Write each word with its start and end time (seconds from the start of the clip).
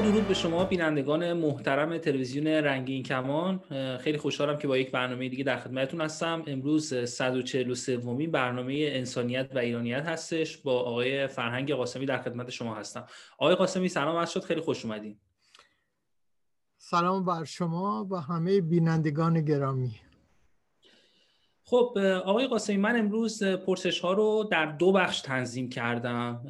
درود 0.00 0.28
به 0.28 0.34
شما 0.34 0.64
بینندگان 0.64 1.32
محترم 1.32 1.98
تلویزیون 1.98 2.46
رنگین 2.46 3.02
کمان. 3.02 3.60
خیلی 3.98 4.18
خوشحالم 4.18 4.58
که 4.58 4.68
با 4.68 4.78
یک 4.78 4.90
برنامه 4.90 5.28
دیگه 5.28 5.44
در 5.44 5.56
خدمتتون 5.56 6.00
هستم. 6.00 6.42
امروز 6.46 6.94
143 6.94 7.96
ومی 7.98 8.26
برنامه 8.26 8.74
انسانیت 8.78 9.50
و 9.54 9.58
ایرانیت 9.58 10.04
هستش. 10.04 10.56
با 10.56 10.80
آقای 10.80 11.26
فرهنگ 11.26 11.72
قاسمی 11.72 12.06
در 12.06 12.22
خدمت 12.22 12.50
شما 12.50 12.74
هستم. 12.74 13.06
آقای 13.38 13.54
قاسمی 13.54 13.88
سلام 13.88 14.16
عرض 14.16 14.30
شد. 14.30 14.44
خیلی 14.44 14.60
خوش 14.60 14.84
اومدین. 14.84 15.16
سلام 16.76 17.24
بر 17.24 17.44
شما 17.44 18.06
و 18.10 18.16
همه 18.16 18.60
بینندگان 18.60 19.40
گرامی. 19.40 19.94
خب 21.74 21.98
آقای 21.98 22.46
قاسمی 22.46 22.76
من 22.76 22.96
امروز 22.96 23.42
پرسش 23.42 24.00
ها 24.00 24.12
رو 24.12 24.48
در 24.50 24.66
دو 24.66 24.92
بخش 24.92 25.20
تنظیم 25.20 25.68
کردم. 25.68 26.42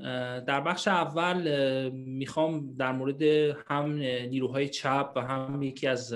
در 0.47 0.61
بخش 0.61 0.89
اول 0.89 1.49
می‌خوام 1.91 2.77
در 2.77 2.93
مورد 2.93 3.23
هم 3.69 3.93
نیروهای 4.03 4.69
چپ 4.69 5.13
و 5.17 5.21
هم 5.21 5.63
یکی 5.63 5.87
از 5.87 6.15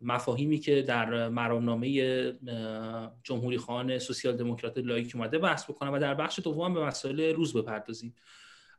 مفاهیمی 0.00 0.58
که 0.58 0.82
در 0.82 1.28
مرامنامه 1.28 1.88
جمهوری 3.22 3.58
خانه 3.58 3.98
سوسیال 3.98 4.36
دموکرات 4.36 4.78
لایک 4.78 5.12
اومده 5.14 5.38
بحث 5.38 5.70
بکنم 5.70 5.92
و 5.92 5.98
در 5.98 6.14
بخش 6.14 6.40
دوم 6.44 6.74
به 6.74 6.84
مسائل 6.84 7.34
روز 7.34 7.56
بپردازیم. 7.56 8.14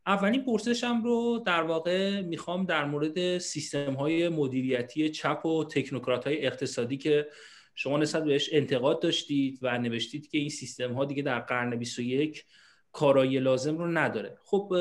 اولین 0.07 0.43
پرسشم 0.45 1.03
رو 1.03 1.43
در 1.45 1.63
واقع 1.63 2.21
می‌خوام 2.21 2.65
در 2.65 2.85
مورد 2.85 3.37
سیستم 3.37 3.93
های 3.93 4.29
مدیریتی 4.29 5.09
چپ 5.09 5.45
و 5.45 5.63
تکنوکرات 5.63 6.27
های 6.27 6.45
اقتصادی 6.45 6.97
که 6.97 7.27
شما 7.75 7.97
نسبت 7.97 8.23
بهش 8.23 8.49
انتقاد 8.51 9.01
داشتید 9.01 9.59
و 9.61 9.77
نوشتید 9.77 10.29
که 10.29 10.37
این 10.37 10.49
سیستم 10.49 10.93
ها 10.93 11.05
دیگه 11.05 11.23
در 11.23 11.39
قرن 11.39 11.75
21 11.75 12.45
کارایی 12.91 13.39
لازم 13.39 13.77
رو 13.77 13.87
نداره. 13.91 14.37
خب 14.43 14.73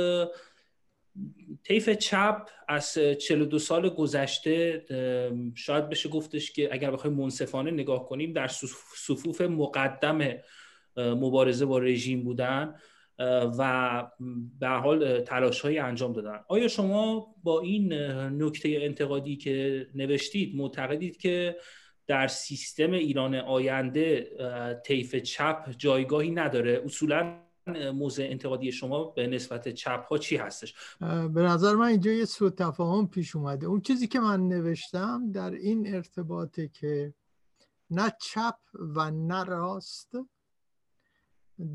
طیف 1.65 1.89
چپ 1.89 2.49
از 2.69 2.99
42 3.19 3.59
سال 3.59 3.89
گذشته 3.89 4.85
شاید 5.55 5.89
بشه 5.89 6.09
گفتش 6.09 6.53
که 6.53 6.69
اگر 6.73 6.91
بخوایم 6.91 7.17
منصفانه 7.17 7.71
نگاه 7.71 8.07
کنیم 8.09 8.33
در 8.33 8.49
صفوف 8.97 9.41
مقدم 9.41 10.35
مبارزه 10.97 11.67
با 11.67 11.79
رژیم 11.79 12.25
بودن 12.25 12.75
و 13.59 14.07
به 14.61 14.69
حال 14.69 15.21
تلاش 15.21 15.61
های 15.61 15.79
انجام 15.79 16.13
دادن. 16.13 16.41
آیا 16.49 16.69
شما 16.69 17.35
با 17.43 17.61
این 17.61 17.93
نکته 18.43 18.79
انتقادی 18.83 19.37
که 19.37 19.87
نوشتید 19.95 20.57
معتقدید 20.57 21.17
که 21.17 21.57
در 22.11 22.29
سیستم 22.29 22.93
ایران 22.93 23.35
آینده 23.35 24.31
طیف 24.87 25.15
چپ 25.17 25.71
جایگاهی 25.79 26.31
نداره. 26.31 26.83
اصولا 26.85 27.39
موضع 27.95 28.27
انتقادی 28.31 28.73
شما 28.73 29.05
به 29.05 29.27
نسبت 29.27 29.69
چپ 29.69 30.07
ها 30.11 30.19
چی 30.19 30.37
هستش؟ 30.37 30.75
به 31.35 31.43
نظر 31.43 31.75
من 31.75 31.87
اینجا 31.87 32.13
یه 32.13 32.25
سوء 32.25 32.51
تفاهم 32.51 33.09
پیش 33.09 33.37
اومده. 33.37 33.67
اون 33.67 33.81
چیزی 33.81 34.07
که 34.07 34.21
من 34.21 34.49
نوشتم 34.49 35.33
در 35.33 35.51
این 35.51 35.95
ارتباطه 35.95 36.69
که 36.69 37.15
نه 37.91 38.13
چپ 38.21 38.59
و 38.97 39.11
نه 39.11 39.45
راست 39.45 40.13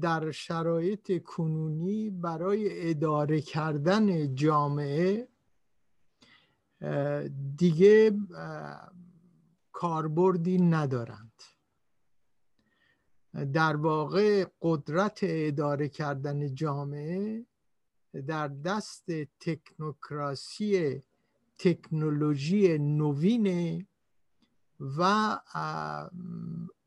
در 0.02 0.32
شرایط 0.32 1.23
کنونی 1.23 2.09
برای 2.09 2.89
اداره 2.89 3.42
کردن 3.42 4.36
جامعه 4.36 5.27
دیگه 7.58 8.11
کاربردی 9.75 10.58
ندارند. 10.58 11.43
در 13.53 13.75
واقع 13.75 14.45
قدرت 14.61 15.19
اداره 15.23 15.89
کردن 15.89 16.55
جامعه 16.55 17.45
در 18.27 18.47
دست 18.47 19.05
تکنوکراسی 19.39 21.02
تکنولوژی 21.58 22.77
نوینه 22.77 23.87
و 24.80 25.39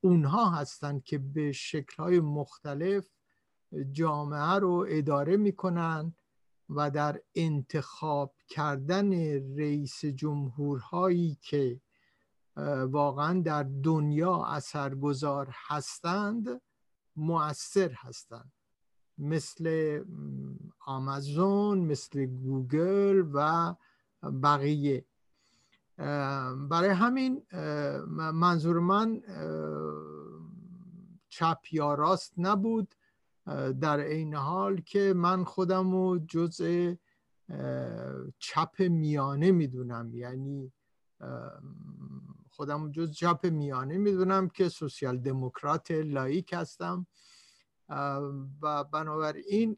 اونها 0.00 0.50
هستند 0.50 1.02
که 1.04 1.18
به 1.18 1.52
شکلهای 1.52 2.20
مختلف 2.20 3.10
جامعه 3.92 4.58
رو 4.58 4.86
اداره 4.88 5.36
می‌کنن 5.36 6.14
و 6.70 6.90
در 6.90 7.20
انتخاب 7.34 8.34
کردن 8.48 9.12
رئیس 9.58 10.04
جمهورهایی 10.04 11.38
که 11.42 11.80
واقعا 12.90 13.42
در 13.42 13.62
دنیا 13.62 14.44
اثرگذار 14.44 15.48
هستند 15.68 16.60
مؤثر 17.16 17.92
هستند. 17.96 18.52
مثل 19.18 19.98
آمازون 20.86 21.78
مثل 21.78 22.26
گوگل 22.26 23.24
و 23.34 23.74
بقیه. 24.42 25.04
برای 26.68 26.88
همین 26.88 27.46
منظور 28.32 28.78
من 28.78 29.22
چپ 31.28 31.58
یا 31.72 31.94
راست 31.94 32.34
نبود 32.36 32.94
در 33.80 33.98
این 33.98 34.34
حال 34.34 34.80
که 34.80 35.12
من 35.16 35.44
خودم 35.44 35.90
رو 35.90 36.18
جزء 36.18 36.94
چپ 38.38 38.82
میانه 38.82 39.50
می‌دونم. 39.50 40.14
یعنی 40.14 40.72
خودم 42.58 42.90
جز 42.90 43.12
چپ 43.12 43.46
میانه. 43.46 43.98
می‌دونم 43.98 44.48
که 44.48 44.68
سوسیال 44.68 45.18
دموکرات 45.18 45.90
لایک 45.90 46.52
هستم. 46.52 47.06
و 48.62 48.84
بنابراین 48.92 49.76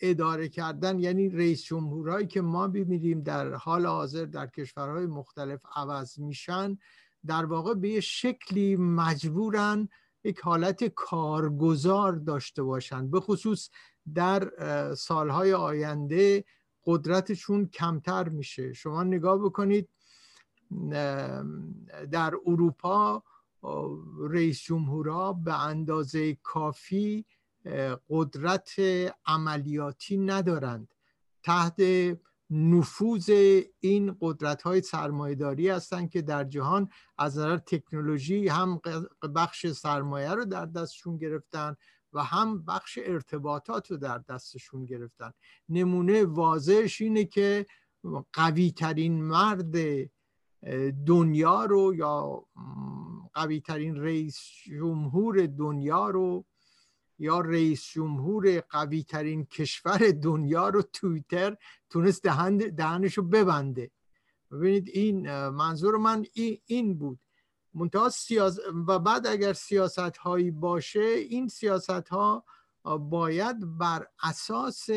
اداره 0.00 0.48
کردن 0.48 0.98
یعنی 0.98 1.28
رئیس 1.28 1.62
جمهورهایی 1.62 2.26
که 2.26 2.40
ما 2.40 2.68
ببینیم 2.68 3.22
در 3.22 3.54
حال 3.54 3.86
حاضر 3.86 4.24
در 4.24 4.46
کشورهای 4.46 5.06
مختلف 5.06 5.60
عوض 5.76 6.18
میشن 6.18 6.78
در 7.26 7.44
واقع 7.44 7.74
به 7.74 7.88
یه 7.88 8.00
شکلی 8.00 8.76
مجبورن 8.76 9.88
یک 10.24 10.40
حالت 10.40 10.84
کارگزار 10.84 12.12
داشته 12.12 12.62
باشن. 12.62 13.10
به 13.10 13.20
خصوص 13.20 13.70
در 14.14 14.50
سالهای 14.94 15.52
آینده 15.52 16.44
قدرتشون 16.84 17.66
کمتر 17.66 18.28
میشه. 18.28 18.72
شما 18.72 19.02
نگاه 19.02 19.38
بکنید 19.38 19.88
در 22.10 22.34
اروپا 22.46 23.22
رئیس 24.20 24.62
جمهورها 24.62 25.32
به 25.32 25.64
اندازه 25.64 26.34
کافی 26.34 27.24
قدرت 28.10 28.74
عملیاتی 29.26 30.16
ندارند. 30.16 30.94
تحت 31.42 31.82
نفوذ 32.50 33.30
این 33.80 34.16
قدرت 34.20 34.62
های 34.62 34.82
سرمایداری 34.82 35.68
هستند 35.68 36.10
که 36.10 36.22
در 36.22 36.44
جهان 36.44 36.88
از 37.18 37.38
نظر 37.38 37.56
تکنولوژی 37.56 38.48
هم 38.48 38.80
بخش 39.34 39.66
سرمایه 39.66 40.30
رو 40.30 40.44
در 40.44 40.66
دستشون 40.66 41.16
گرفتن 41.16 41.76
و 42.12 42.24
هم 42.24 42.64
بخش 42.64 42.98
ارتباطات 43.02 43.90
رو 43.90 43.96
در 43.96 44.18
دستشون 44.18 44.84
گرفتن. 44.84 45.32
نمونه 45.68 46.24
واضحش 46.24 47.00
اینه 47.00 47.24
که 47.24 47.66
قوی 48.32 48.70
ترین 48.70 49.24
مرد 49.24 49.74
دنیا 51.06 51.64
رو 51.64 51.94
یا 51.94 52.44
قوی 53.34 53.60
ترین 53.60 53.96
رئیس 53.96 54.38
جمهور 54.64 55.46
دنیا 55.46 56.10
رو 56.10 56.44
یا 57.18 57.40
رئیس 57.40 57.84
جمهور 57.84 58.60
قوی 58.60 59.02
ترین 59.02 59.44
کشور 59.44 59.98
دنیا 60.10 60.68
رو 60.68 60.82
تویتر 60.82 61.56
تونست 61.90 62.22
دهنش 62.76 63.18
رو 63.18 63.22
ببنده. 63.22 63.90
ببینید 64.50 64.88
این 64.88 65.48
منظور 65.48 65.96
من 65.96 66.26
این 66.66 66.98
بود. 66.98 67.18
منتها 67.74 68.10
و 68.88 68.98
بعد 68.98 69.26
اگر 69.26 69.52
سیاست 69.52 70.16
هایی 70.16 70.50
باشه 70.50 71.00
این 71.00 71.48
سیاست 71.48 72.08
ها 72.08 72.44
باید 72.98 73.78
بر 73.78 74.06
اساس 74.22 74.88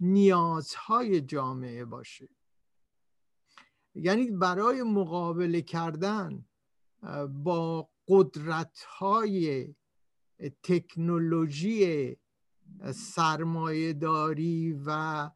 نیازهای 0.00 1.20
جامعه 1.20 1.84
باشه. 1.84 2.28
یعنی 3.94 4.30
برای 4.30 4.82
مقابله 4.82 5.62
کردن 5.62 6.44
با 7.28 7.88
قدرت 8.08 8.80
های 8.98 9.74
تکنولوژی 10.62 12.16
سرمایهداری 12.94 14.80
و 14.86 15.30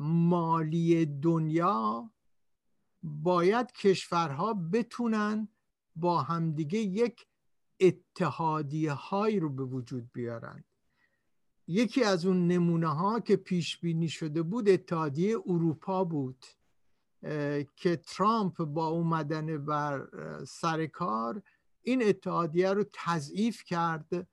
مالی 0.00 1.06
دنیا 1.06 2.10
باید 3.02 3.72
کشورها 3.72 4.54
بتونن 4.54 5.48
با 5.96 6.22
همدیگه 6.22 6.78
یک 6.78 7.26
اتحادیه 7.80 8.92
هایی 8.92 9.40
رو 9.40 9.50
به 9.50 9.64
وجود 9.64 10.12
بیارن. 10.12 10.64
یکی 11.66 12.04
از 12.04 12.26
اون 12.26 12.46
نمونه 12.46 12.88
ها 12.88 13.20
که 13.20 13.36
پیش 13.36 13.80
بینی 13.80 14.08
شده 14.08 14.42
بود 14.42 14.68
اتحادیه 14.68 15.36
اروپا 15.46 16.04
بود. 16.04 16.44
که 17.76 17.96
ترامپ 17.96 18.56
با 18.56 18.86
اومدن 18.86 19.64
بر 19.64 20.08
سر 20.44 20.86
کار 20.86 21.42
این 21.82 22.02
اتحادیه 22.02 22.72
رو 22.72 22.84
تضعیف 22.92 23.64
کرد 23.64 24.28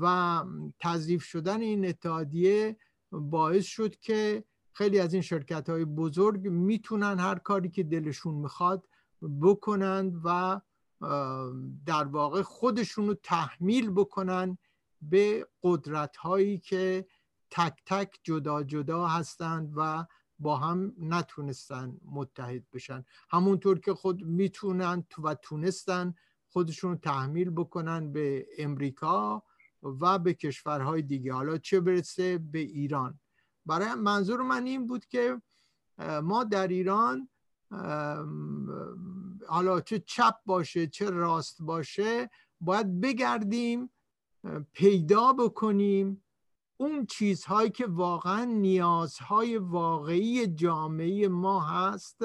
و 0.00 0.44
تضعیف 0.80 1.22
شدن 1.22 1.60
این 1.60 1.86
اتحادیه 1.86 2.76
باعث 3.12 3.66
شد 3.66 3.96
که 3.96 4.44
خیلی 4.72 4.98
از 4.98 5.12
این 5.12 5.22
شرکت 5.22 5.70
های 5.70 5.84
بزرگ 5.84 6.48
می‌تونن 6.48 7.18
هر 7.18 7.38
کاری 7.38 7.68
که 7.70 7.82
دلشون 7.82 8.34
می‌خواد 8.34 8.88
بکنند 9.40 10.20
و 10.24 10.60
در 11.86 12.04
واقع 12.04 12.42
خودشون 12.42 13.06
رو 13.06 13.14
تحمیل 13.14 13.90
بکنن 13.90 14.58
به 15.02 15.46
قدرت 15.62 16.16
هایی 16.16 16.58
که 16.58 17.06
تک 17.50 17.82
تک 17.86 18.18
جدا 18.22 18.62
جدا 18.62 19.06
هستند 19.06 19.72
و 19.76 20.06
با 20.42 20.56
هم 20.56 20.94
نتونستن 20.98 21.96
متحد 22.04 22.70
بشن. 22.72 23.04
همونطور 23.30 23.78
که 23.78 23.94
خود 23.94 24.24
می‌تونن 24.24 25.04
و 25.24 25.34
تونستن 25.34 26.14
خودشون 26.48 26.98
تحمیل 26.98 27.50
بکنن 27.50 28.12
به 28.12 28.46
امریکا 28.58 29.42
و 29.82 30.18
به 30.18 30.34
کشورهای 30.34 31.02
دیگه. 31.02 31.32
حالا 31.32 31.58
چه 31.58 31.80
برسه 31.80 32.38
به 32.38 32.58
ایران. 32.58 33.20
برای 33.66 33.94
منظور 33.94 34.42
من 34.42 34.66
این 34.66 34.86
بود 34.86 35.06
که 35.06 35.42
ما 36.22 36.44
در 36.44 36.68
ایران 36.68 37.28
حالا 39.48 39.80
چه 39.80 39.98
چپ 40.06 40.34
باشه 40.46 40.86
چه 40.86 41.10
راست 41.10 41.62
باشه 41.62 42.30
باید 42.60 43.00
بگردیم 43.00 43.90
پیدا 44.72 45.32
بکنیم 45.32 46.24
اون 46.76 47.06
چیزهایی 47.06 47.70
که 47.70 47.86
واقعا 47.86 48.44
نیازهای 48.44 49.56
واقعی 49.56 50.46
جامعه 50.46 51.28
ما 51.28 51.60
هست 51.60 52.24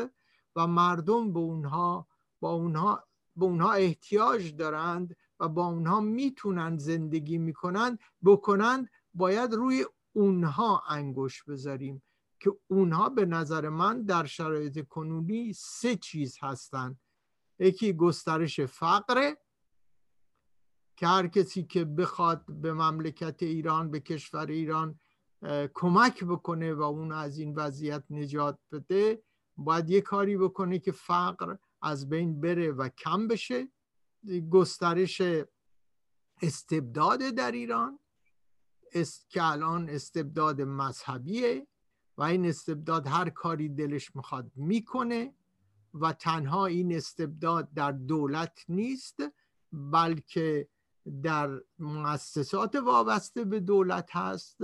و 0.55 0.67
مردم 0.67 1.33
به 1.33 1.39
اونها 1.39 2.07
با 2.39 2.51
اونها 2.51 3.03
به 3.35 3.45
اونها 3.45 3.71
احتیاج 3.71 4.55
دارند 4.55 5.15
و 5.39 5.49
با 5.49 5.67
اونها 5.67 5.99
می‌تونن 5.99 6.77
زندگی 6.77 7.37
می‌کنند 7.37 7.99
بکنند 8.23 8.89
باید 9.13 9.53
روی 9.53 9.85
اونها 10.13 10.83
انگوش 10.89 11.43
بذاریم 11.43 12.03
که 12.39 12.51
اونها 12.67 13.09
به 13.09 13.25
نظر 13.25 13.69
من 13.69 14.03
در 14.03 14.25
شرایط 14.25 14.87
کنونی 14.87 15.53
سه 15.53 15.95
چیز 15.95 16.37
هستند 16.41 16.99
یکی 17.59 17.93
گسترش 17.93 18.59
فقر 18.59 19.33
که 20.97 21.07
هر 21.07 21.27
کسی 21.27 21.63
که 21.63 21.85
بخواد 21.85 22.45
به 22.45 22.73
مملکت 22.73 23.43
ایران 23.43 23.91
به 23.91 23.99
کشور 23.99 24.45
ایران 24.45 24.99
کمک 25.73 26.23
بکنه 26.23 26.73
و 26.73 26.81
اون 26.81 27.11
از 27.11 27.37
این 27.37 27.55
وضعیت 27.55 28.03
نجات 28.09 28.59
بده 28.71 29.23
باید 29.57 29.89
یه 29.89 30.01
کاری 30.01 30.37
بکنه 30.37 30.79
که 30.79 30.91
فقر 30.91 31.55
از 31.81 32.09
بین 32.09 32.41
بره 32.41 32.71
و 32.71 32.89
کم 32.89 33.27
بشه. 33.27 33.67
گسترش 34.49 35.21
استبداد 36.41 37.19
در 37.19 37.51
ایران 37.51 37.99
است 38.93 39.29
که 39.29 39.43
الان 39.43 39.89
استبداد 39.89 40.61
مذهبیه 40.61 41.67
و 42.17 42.23
این 42.23 42.45
استبداد 42.45 43.07
هر 43.07 43.29
کاری 43.29 43.69
دلش 43.69 44.15
می‌خواد 44.15 44.51
می‌کنه 44.55 45.33
و 45.93 46.13
تنها 46.13 46.65
این 46.65 46.95
استبداد 46.95 47.73
در 47.73 47.91
دولت 47.91 48.65
نیست 48.69 49.19
بلکه 49.71 50.67
در 51.23 51.61
مؤسسات 51.79 52.75
وابسته 52.75 53.43
به 53.43 53.59
دولت 53.59 54.15
هست 54.15 54.57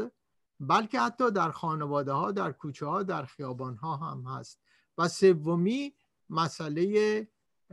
بلکه 0.60 1.00
حتی 1.00 1.32
در 1.32 1.52
خانواده 1.52 2.12
ها 2.12 2.32
در 2.32 2.52
کوچه 2.52 2.86
ها 2.86 3.04
در 3.04 3.26
خیابان 3.26 3.78
ها 3.78 3.98
هم 3.98 4.24
هست. 4.28 4.60
و 4.98 5.08
سومی 5.08 5.94
مسئله 6.30 7.28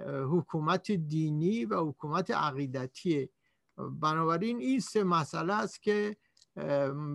حکومت 0.07 0.93
دینی 0.93 1.65
و 1.65 1.89
حکومت 1.89 2.31
عقیدتی. 2.31 3.29
بنابراین 3.77 4.59
این 4.59 4.81
سه 4.81 5.05
مسئله 5.05 5.55
است 5.55 5.83
که 5.83 6.17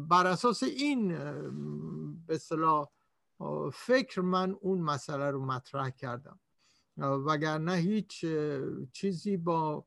بر 0.08 0.28
اساس 0.28 0.64
این 0.64 1.08
به 2.26 2.38
صلاح 2.38 2.88
فکر 3.74 4.22
من 4.22 4.58
اون 4.62 4.82
مسئله 4.82 5.32
رو 5.32 5.46
مطرح 5.46 5.90
کردم. 5.90 6.40
وگرنه 6.98 7.76
هیچ 7.76 8.26
چیزی 8.92 9.38
با 9.38 9.86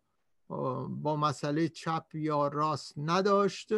با 0.88 1.16
مسئله 1.16 1.68
چپ 1.68 2.14
یا 2.14 2.48
راست 2.48 2.94
نداشت. 2.96 3.72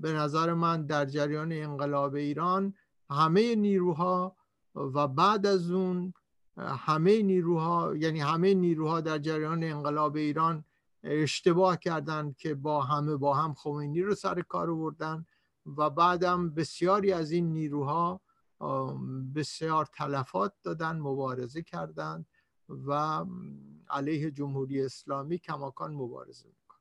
به 0.00 0.12
نظر 0.12 0.54
من 0.54 0.86
در 0.86 1.04
جریان 1.04 1.52
انقلاب 1.52 2.14
ایران 2.14 2.74
همه 3.10 3.54
نیروها 3.54 4.36
و 4.74 5.08
بعد 5.08 5.46
از 5.46 5.70
اون 5.70 6.14
همه 6.58 7.22
نیروها 7.22 7.96
یعنی 7.96 8.20
همه 8.20 8.54
نیروها 8.54 9.00
در 9.00 9.18
جریان 9.18 9.64
انقلاب 9.64 10.16
ایران 10.16 10.64
اشتباه 11.02 11.76
کردند 11.76 12.36
که 12.36 12.54
با 12.54 12.80
همه 12.82 13.16
با 13.16 13.34
هم 13.34 13.54
خمینی 13.54 14.02
رو 14.02 14.14
سر 14.14 14.40
کار 14.42 14.70
آوردن 14.70 15.26
و 15.76 15.90
بعدم 15.90 16.50
بسیاری 16.50 17.12
از 17.12 17.30
این 17.30 17.52
نیروها 17.52 18.20
بسیار 19.34 19.86
تلفات 19.86 20.52
دادن 20.62 20.98
مبارزه 20.98 21.62
کردند. 21.62 22.26
و 22.68 23.24
علیه 23.90 24.30
جمهوری 24.30 24.82
اسلامی 24.84 25.38
کماکان 25.38 25.92
مبارزه 25.92 26.48
می‌کنن 26.48 26.78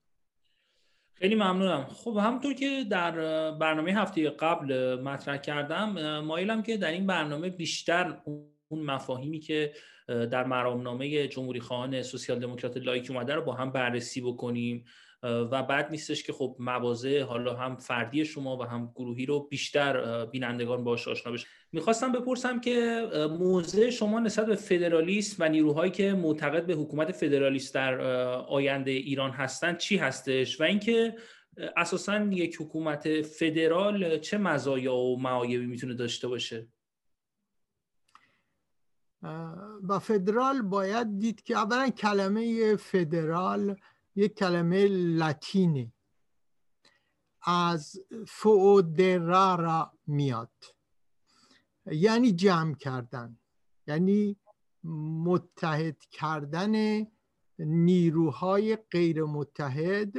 خیلی 1.13 1.35
ممنونم. 1.35 1.83
خب 1.83 2.17
همونطور 2.17 2.53
که 2.53 2.85
در 2.89 3.11
برنامه 3.51 3.93
هفته 3.93 4.29
قبل 4.29 5.01
مطرح 5.01 5.37
کردم 5.37 6.19
مایلم 6.19 6.63
که 6.63 6.77
در 6.77 6.91
این 6.91 7.07
برنامه 7.07 7.49
بیشتر 7.49 8.21
اون 8.69 8.81
مفاهیمی 8.81 9.39
که 9.39 9.73
در 10.07 10.43
مرامنامه 10.43 11.27
جمهوری 11.27 11.59
خواهان 11.59 12.01
سوسیال 12.01 12.39
دموکرات 12.39 12.77
لایک 12.77 13.11
اومده 13.11 13.35
رو 13.35 13.41
با 13.41 13.53
هم 13.53 13.71
بررسی 13.71 14.21
بکنیم. 14.21 14.85
و 15.23 15.63
بعد 15.63 15.91
نیستش 15.91 16.23
که 16.23 16.33
خب 16.33 16.55
مواضع 16.59 17.21
حالا 17.21 17.55
هم 17.55 17.75
فردی 17.75 18.25
شما 18.25 18.57
و 18.57 18.63
هم 18.63 18.91
گروهی 18.95 19.25
رو 19.25 19.39
بیشتر 19.39 20.25
بینندگان 20.25 20.83
باش 20.83 21.07
آشنا 21.07 21.33
بشن 21.33 21.47
می‌خواستم 21.71 22.11
بپرسم 22.11 22.59
که 22.59 23.07
موضع 23.39 23.89
شما 23.89 24.19
نسبت 24.19 24.45
به 24.45 24.55
فدرالیست 24.55 25.35
و 25.39 25.49
نیروهایی 25.49 25.91
که 25.91 26.13
معتقد 26.13 26.65
به 26.65 26.73
حکومت 26.73 27.11
فدرالیست 27.11 27.73
در 27.73 28.01
آینده 28.39 28.91
ایران 28.91 29.31
هستند 29.31 29.77
چی 29.77 29.97
هستش؟ 29.97 30.61
و 30.61 30.63
اینکه 30.63 31.15
اساسا 31.77 32.19
یک 32.19 32.55
حکومت 32.61 33.21
فدرال 33.21 34.19
چه 34.19 34.37
مزایا 34.37 34.95
و 34.95 35.21
معایبی 35.21 35.65
می‌تونه 35.65 35.93
داشته 35.93 36.27
باشه؟ 36.27 36.67
و 39.89 39.99
فدرال 39.99 40.61
باید 40.61 41.19
دید 41.19 41.43
که 41.43 41.57
اولا 41.57 41.89
کلمه 41.89 42.75
فدرال 42.75 43.75
یک 44.17 44.33
کلمه 44.33 44.87
لاتینی. 44.87 45.93
از 47.41 47.99
فودرارا 48.27 49.93
میاد. 50.07 50.65
یعنی 51.85 52.31
جمع 52.31 52.75
کردن. 52.75 53.39
یعنی 53.87 54.37
متحد 55.23 55.99
کردن 56.11 57.05
نیروهای 57.59 58.75
غیر 58.75 59.23
متحد 59.23 60.13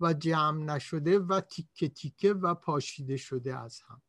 و 0.00 0.12
جمع 0.12 0.64
نشده 0.64 1.18
و 1.18 1.40
تیکه 1.40 1.88
تیکه 1.88 2.32
و 2.32 2.54
پاشیده 2.54 3.16
شده 3.16 3.56
از 3.56 3.80
هم. 3.80 4.02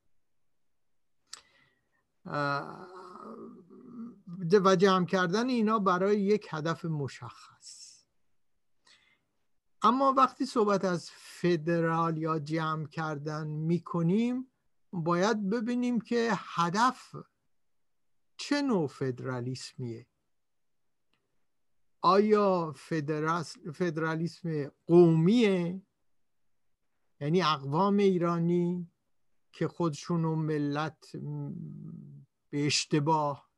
و 4.63 4.75
جمع 4.75 5.05
کردن 5.05 5.49
اینا 5.49 5.79
برای 5.79 6.21
یک 6.21 6.47
هدف 6.51 6.85
مشخص. 6.85 7.90
اما 9.83 10.13
وقتی 10.17 10.45
صحبت 10.45 10.85
از 10.85 11.09
فدرال 11.11 12.17
یا 12.17 12.39
جمع 12.39 12.87
کردن 12.87 13.47
می‌کنیم 13.47 14.51
باید 14.91 15.49
ببینیم 15.49 16.01
که 16.01 16.29
هدف 16.31 17.15
چه 18.37 18.61
نوع 18.61 18.87
فدرالیسمیه. 18.87 20.07
آیا 22.01 22.73
فدرالیسم 23.73 24.71
قومیه؟ 24.87 25.81
یعنی 27.19 27.41
اقوام 27.41 27.97
ایرانی 27.97 28.91
که 29.51 29.67
خودشون 29.67 30.25
و 30.25 30.35
ملت 30.35 31.11
به 32.49 32.65
اشتباه 32.65 33.49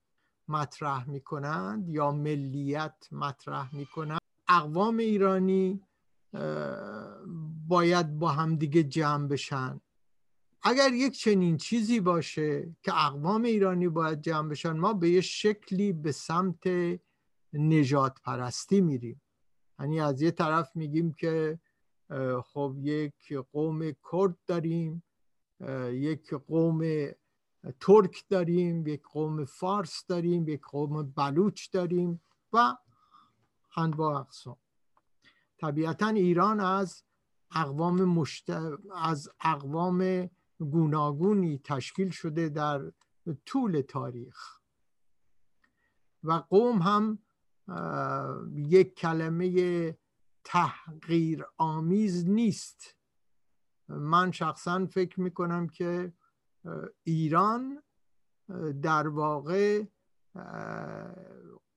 مطرح 0.48 1.10
می‌کنند 1.10 1.90
یا 1.90 2.12
ملیت 2.12 3.08
مطرح 3.12 3.76
می‌کنند؟ 3.76 4.20
اقوام 4.48 4.98
ایرانی 4.98 5.88
باید 7.68 8.20
با 8.20 8.30
همدیگه 8.30 8.84
جمع 8.84 9.28
بشن. 9.28 9.82
اگر 10.62 10.94
یک 10.94 11.14
چنین 11.14 11.58
چیزی 11.58 12.00
باشه 12.00 12.76
که 12.84 13.06
اقوام 13.06 13.44
ایرانی 13.44 13.90
باید 13.90 14.22
جمع 14.22 14.50
بشن 14.50 14.72
ما 14.72 14.94
به 14.94 15.10
یه 15.10 15.22
شکلی 15.22 15.94
به 15.94 16.12
سمت 16.12 16.68
نجات 17.54 18.22
پرستی 18.24 18.82
میریم. 18.82 19.22
یعنی 19.80 20.00
از 20.00 20.22
یه 20.22 20.32
طرف 20.32 20.76
میگیم 20.76 21.14
که 21.14 21.60
خب 22.44 22.76
یک 22.80 23.34
قوم 23.52 23.92
کرد 24.12 24.38
داریم 24.48 25.04
یک 25.92 26.34
قوم 26.34 26.82
ترک 27.80 28.24
داریم 28.30 28.88
یک 28.88 29.04
قوم 29.04 29.46
فارس 29.46 30.06
داریم 30.08 30.48
یک 30.48 30.62
قوم 30.62 31.04
بلوچ 31.04 31.72
داریم 31.72 32.22
و 32.54 32.78
انواع 33.78 34.20
اقسام. 34.20 34.58
طبیعتا 35.64 36.08
ایران 36.08 36.60
از 36.60 37.04
اقوام 37.52 38.04
مشت... 38.04 38.50
از 38.96 39.30
اقوام 39.42 40.30
گوناگونی 40.60 41.62
تشکیل 41.64 42.10
شده 42.10 42.50
در 42.50 42.92
طول 43.46 43.82
تاریخ. 43.82 44.60
و 46.24 46.32
قوم 46.32 46.82
هم 46.82 47.20
یک 48.56 48.96
کلمه 48.96 49.98
تحقیر 50.44 51.46
آمیز 51.58 52.30
نیست. 52.30 52.98
من 53.88 54.32
شخصا 54.32 54.86
فکر 54.86 55.22
می‌کنم 55.22 55.68
که 55.68 56.14
ایران 57.04 57.84
در 58.82 59.08
واقع 59.08 59.84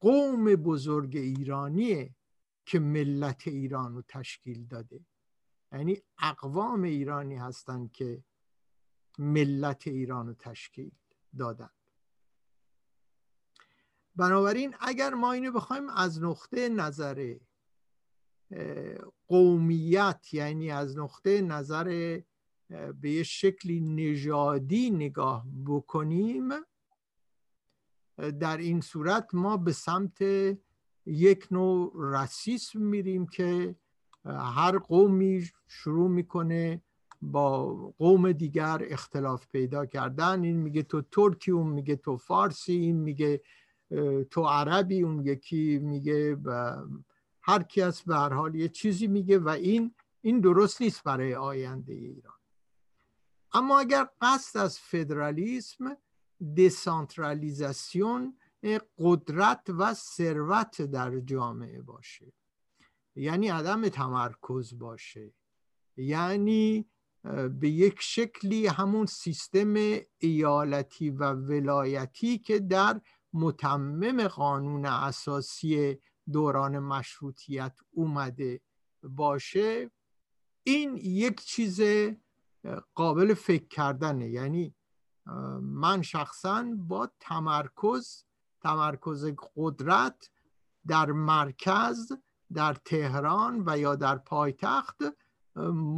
قوم 0.01 0.45
بزرگ 0.45 1.17
ایرانیه. 1.17 2.16
که 2.67 2.79
ملت 2.79 3.49
ایران 3.49 3.95
رو 3.95 4.03
تشکیل 4.03 4.67
داده. 4.67 5.01
یعنی 5.73 6.03
اقوام 6.19 6.83
ایرانی 6.83 7.37
هستند 7.37 7.93
که 7.93 8.25
ملت 9.19 9.87
ایران 9.89 10.27
رو 10.27 10.35
تشکیل 10.35 10.91
دادن. 11.39 11.71
بنابراین 14.17 14.75
اگر 14.81 15.15
ما 15.15 15.33
اینو 15.33 15.53
بخوایم 15.53 15.89
از 15.89 16.23
نقطه 16.23 16.69
نظر 16.69 17.37
قومیت 19.29 20.35
یعنی 20.35 20.71
از 20.71 20.99
نقطه 20.99 21.43
نظر 21.43 22.21
به 23.01 23.11
یه 23.11 23.23
شکلی 23.23 23.81
نژادی 23.81 24.91
نگاه 24.91 25.47
بکنیم 25.67 26.49
در 28.41 28.57
این 28.57 28.81
صورت 28.81 29.29
ما 29.33 29.57
به 29.57 29.73
سمت 29.73 30.23
یک 31.07 31.47
نوع 31.51 31.93
رسیسم 31.97 32.81
میریم 32.81 33.27
که 33.27 33.77
هر 34.25 34.79
قومی 34.79 35.51
شروع 35.67 36.11
می‌کنه 36.11 36.83
با 37.23 37.75
قوم 37.99 38.33
دیگر 38.33 38.83
اختلاف 38.91 39.47
پیدا 39.49 39.87
کردن. 39.87 40.45
این 40.45 40.57
میگه 40.57 40.83
تو 40.83 41.03
ترکی 41.03 41.51
اون 41.51 41.67
میگه 41.67 41.97
تو 41.97 42.17
فارسی 42.17 42.73
این 42.73 42.97
میگه 42.97 43.43
تو 44.31 44.43
عربی 44.43 45.03
اون 45.03 45.27
یکی 45.27 45.79
میگه 45.79 46.37
هر 47.43 47.63
کی 47.63 47.83
از 47.83 48.03
به 48.03 48.17
هر 48.17 48.33
حال 48.33 48.55
یه 48.55 48.69
چیزی 48.69 49.07
میگه 49.07 49.39
و 49.39 49.49
این 49.49 49.95
این 50.21 50.41
درست 50.41 50.83
نیست 50.83 51.05
برای 51.05 51.35
آینده 51.35 51.93
ایران. 51.93 52.35
اما 53.53 53.79
اگر 53.79 54.09
قصد 54.21 54.61
از 54.61 54.79
فدرالیسم 54.79 55.97
دسانترالیزاسیون 56.57 58.39
قدرت 58.99 59.71
و 59.79 59.95
ثروت 59.95 60.83
در 60.83 61.21
جامعه 61.21 61.83
باشه. 61.83 62.33
یعنی 63.15 63.49
عدم 63.49 63.89
تمرکز 63.89 64.79
باشه. 64.79 65.35
یعنی 65.97 66.91
به 67.61 67.69
یک 67.69 67.97
شکلی 68.01 68.67
همون 68.67 69.07
سیستم 69.07 69.75
ایالتی 70.19 71.11
و 71.11 71.33
ولایتی 71.33 72.39
که 72.39 72.59
در 72.59 73.01
متمم 73.33 74.29
قانون 74.29 74.87
اساسی 74.87 75.99
دوران 76.33 76.79
مشروطیت 76.79 77.79
اومده 77.91 78.61
باشه 79.03 79.91
این 80.63 80.97
یک 80.97 81.41
چیز 81.41 81.81
قابل 82.95 83.35
فکر 83.35 83.69
کردنه. 83.69 84.31
یعنی 84.31 84.75
من 85.61 86.03
شخصا 86.03 86.67
با 86.77 87.11
تمرکز 87.21 88.25
تمرکز 88.67 89.33
قدرت 89.57 90.31
در 90.87 91.07
مرکز 91.13 92.13
در 92.53 92.75
تهران 92.75 93.63
و 93.67 93.79
یا 93.79 93.97
در 93.97 94.17
پایتخت 94.17 94.97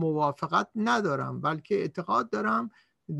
موافقت 0.02 0.68
ندارم 0.74 1.40
بلکه 1.40 1.74
اعتقاد 1.74 2.30
دارم 2.30 2.70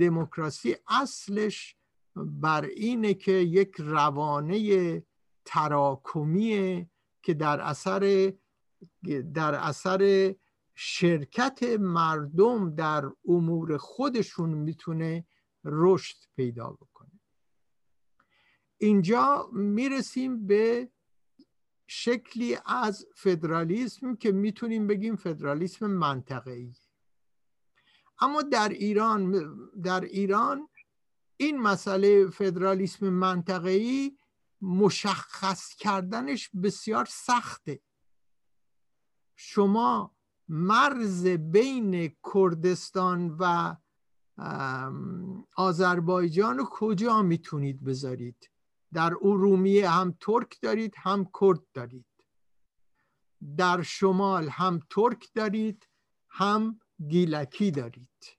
دموکراسی 0.00 0.76
اصلش 0.88 1.76
بر 2.16 2.64
اینه 2.64 3.14
که 3.14 3.32
یک 3.32 3.74
روانه 3.78 5.02
تراکمیه 5.44 6.90
که 7.22 7.34
در 7.34 7.60
اثر 7.60 8.32
در 9.34 9.54
اثر 9.54 10.34
شرکت 10.74 11.62
مردم 11.80 12.74
در 12.74 13.10
امور 13.28 13.76
خودشون 13.76 14.50
می‌تونه 14.50 15.26
رشد 15.64 16.16
پیدا 16.36 16.70
بکنه. 16.70 16.97
اینجا 18.78 19.50
می‌رسیم 19.52 20.46
به 20.46 20.90
شکلی 21.86 22.58
از 22.66 23.06
فدرالیسم 23.14 24.16
که 24.16 24.32
می‌تونیم 24.32 24.86
بگیم 24.86 25.16
فدرالیسم 25.16 25.86
منطقه‌ای. 25.86 26.72
اما 28.20 28.42
در 28.42 28.68
ایران 28.68 29.32
در 29.82 30.00
ایران 30.00 30.68
این 31.36 31.60
مسئله 31.60 32.30
فدرالیسم 32.30 33.08
منطقه‌ای 33.08 34.16
مشخص 34.62 35.74
کردنش 35.74 36.50
بسیار 36.62 37.04
سخته. 37.10 37.80
شما 39.36 40.16
مرز 40.48 41.26
بین 41.26 42.16
کردستان 42.34 43.36
و 43.40 43.76
آذربایجان 45.56 46.58
رو 46.58 46.64
کجا 46.70 47.22
می‌تونید 47.22 47.84
بذارید؟ 47.84 48.50
در 48.92 49.14
ارومیه 49.22 49.90
هم 49.90 50.16
ترک 50.20 50.60
دارید 50.62 50.94
هم 50.96 51.30
کرد 51.40 51.60
دارید. 51.74 52.04
در 53.56 53.82
شمال 53.82 54.48
هم 54.48 54.80
ترک 54.90 55.28
دارید 55.34 55.88
هم 56.28 56.80
گیلکی 57.08 57.70
دارید. 57.70 58.38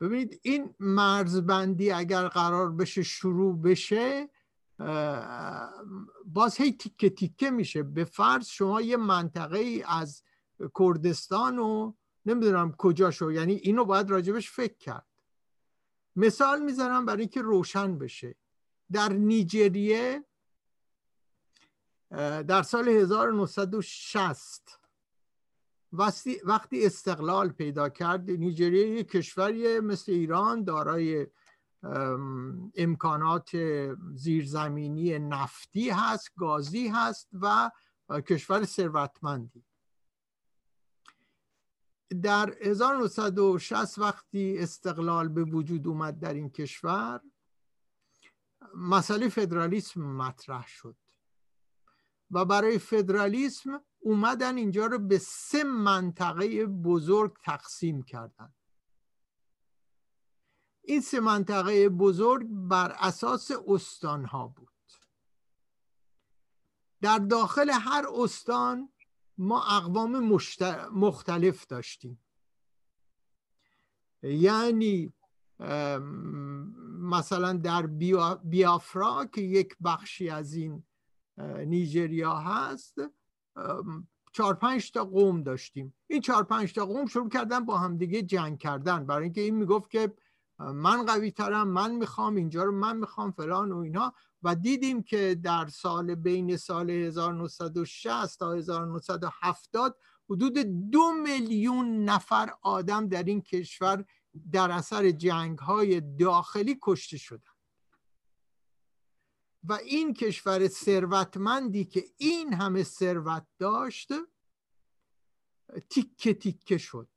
ببینید 0.00 0.40
این 0.42 0.74
مرزبندی 0.80 1.90
اگر 1.90 2.28
قرار 2.28 2.72
بشه 2.72 3.02
شروع 3.02 3.62
بشه 3.62 4.28
باز 6.24 6.56
هی 6.56 6.72
تیکه 6.72 7.10
تیکه 7.10 7.50
میشه. 7.50 7.82
به 7.82 8.04
فرض 8.04 8.46
شما 8.46 8.80
یه 8.80 8.96
منطقه 8.96 9.58
ای 9.58 9.82
از 9.82 10.22
کردستان 10.78 11.58
و 11.58 11.94
نمی‌دونم 12.26 12.72
کجا 12.72 13.10
شو 13.10 13.32
یعنی 13.32 13.52
اینو 13.52 13.84
باید 13.84 14.10
راجبش 14.10 14.50
فکر 14.50 14.76
کرد. 14.76 15.06
مثال 16.16 16.62
می‌زنم 16.62 17.06
برای 17.06 17.20
اینکه 17.20 17.42
روشن 17.42 17.98
بشه. 17.98 18.36
در 18.92 19.12
نیجریه 19.12 20.24
در 22.46 22.62
سال 22.62 22.88
1960 22.88 24.80
وقتی 26.44 26.86
استقلال 26.86 27.48
پیدا 27.48 27.88
کرد 27.88 28.30
نیجریه 28.30 28.88
یک 28.88 29.08
کشوری 29.08 29.80
مثل 29.80 30.12
ایران 30.12 30.64
دارای 30.64 31.26
امکانات 32.76 33.50
زیرزمینی 34.14 35.18
نفتی 35.18 35.90
هست 35.90 36.32
گازی 36.36 36.88
هست 36.88 37.28
و 37.32 37.70
کشور 38.26 38.64
ثروتمندی. 38.64 39.64
در 42.22 42.54
1960 42.62 43.98
وقتی 43.98 44.58
استقلال 44.58 45.28
به 45.28 45.44
وجود 45.44 45.86
اومد 45.86 46.20
در 46.20 46.34
این 46.34 46.50
کشور 46.50 47.20
مسئله 48.74 49.28
فدرالیسم 49.28 50.00
مطرح 50.00 50.66
شد. 50.66 50.96
و 52.30 52.44
برای 52.44 52.78
فدرالیسم 52.78 53.84
اومدن 54.00 54.56
اینجا 54.56 54.86
رو 54.86 54.98
به 54.98 55.18
سه 55.18 55.64
منطقه 55.64 56.66
بزرگ 56.66 57.36
تقسیم 57.44 58.02
کردن. 58.02 58.54
این 60.82 61.00
سه 61.00 61.20
منطقه 61.20 61.88
بزرگ 61.88 62.46
بر 62.50 62.96
اساس 62.98 63.50
استان 63.66 64.24
ها 64.24 64.48
بود. 64.48 64.68
در 67.00 67.18
داخل 67.18 67.70
هر 67.70 68.06
استان 68.14 68.92
ما 69.38 69.62
اقوام 69.62 70.18
مختلف 70.92 71.66
داشتیم. 71.66 72.24
یعنی 74.22 75.12
مثلا 77.00 77.52
در 77.52 77.86
بیافرا 78.44 79.24
که 79.24 79.40
یک 79.40 79.76
بخشی 79.84 80.30
از 80.30 80.54
این 80.54 80.84
نیجریا 81.66 82.36
هست 82.36 82.98
چهار 84.32 84.54
پنج 84.54 84.90
تا 84.90 85.04
قوم 85.04 85.42
داشتیم. 85.42 85.94
این 86.06 86.20
چهار 86.20 86.44
پنج 86.44 86.72
تا 86.72 86.86
قوم 86.86 87.06
شروع 87.06 87.28
کردن 87.28 87.64
با 87.64 87.78
همدیگه 87.78 88.22
جنگ 88.22 88.58
کردن. 88.58 89.06
برای 89.06 89.22
اینکه 89.22 89.40
این 89.40 89.54
می‌گفت 89.54 89.90
که 89.90 90.14
من 90.58 91.06
قوی 91.06 91.30
ترم 91.30 91.68
من 91.68 91.94
می‌خوام 91.94 92.36
اینجا 92.36 92.64
رو 92.64 92.72
من 92.72 92.96
می‌خوام 92.96 93.30
فلان 93.30 93.72
و 93.72 93.78
اینا. 93.78 94.12
و 94.42 94.54
دیدیم 94.54 95.02
که 95.02 95.40
در 95.42 95.66
سال 95.66 96.14
بین 96.14 96.56
سال 96.56 96.90
1960 96.90 98.38
تا 98.38 98.52
1970 98.52 99.96
حدود 100.30 100.58
دو 100.90 101.12
میلیون 101.12 102.04
نفر 102.04 102.50
آدم 102.62 103.08
در 103.08 103.22
این 103.22 103.40
کشور 103.42 104.04
در 104.52 104.70
اثر 104.70 105.10
جنگ 105.10 105.58
های 105.58 106.00
داخلی 106.00 106.78
کشته 106.82 107.18
شدن 107.18 107.52
و 109.64 109.72
این 109.72 110.14
کشور 110.14 110.68
ثروتمندی 110.68 111.84
که 111.84 112.04
این 112.16 112.54
همه 112.54 112.82
ثروت 112.82 113.46
داشت 113.58 114.08
تیکه 115.90 116.34
تیکه 116.34 116.78
شد. 116.78 117.08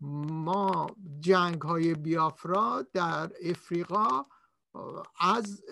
ما 0.00 0.86
جنگ 1.20 1.62
های 1.62 1.94
بیافرا 1.94 2.86
در 2.92 3.32
افریقا 3.42 4.24
از 5.20 5.64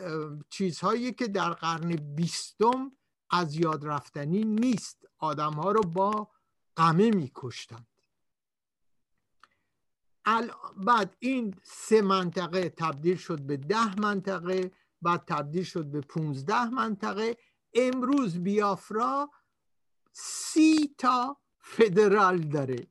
چیزهایی 0.50 1.12
که 1.12 1.28
در 1.28 1.50
قرن 1.50 1.96
بیستم 1.96 2.92
از 3.30 3.54
یاد 3.54 3.86
رفتنی 3.86 4.44
نیست. 4.44 5.06
آدم 5.18 5.52
ها 5.52 5.72
رو 5.72 5.80
با 5.80 6.30
قمه 6.76 7.10
میکشتند 7.10 7.89
بعد 10.76 11.16
این 11.18 11.54
سه 11.62 12.02
منطقه 12.02 12.68
تبدیل 12.68 13.16
شد 13.16 13.40
به 13.40 13.56
ده 13.56 14.00
منطقه 14.00 14.72
بعد 15.02 15.24
تبدیل 15.26 15.62
شد 15.62 15.84
به 15.84 16.00
پونزده 16.00 16.64
منطقه. 16.64 17.36
امروز 17.74 18.38
بیافرا 18.38 19.30
سی 20.12 20.94
تا 20.98 21.36
فدرال 21.58 22.38
داره. 22.38 22.86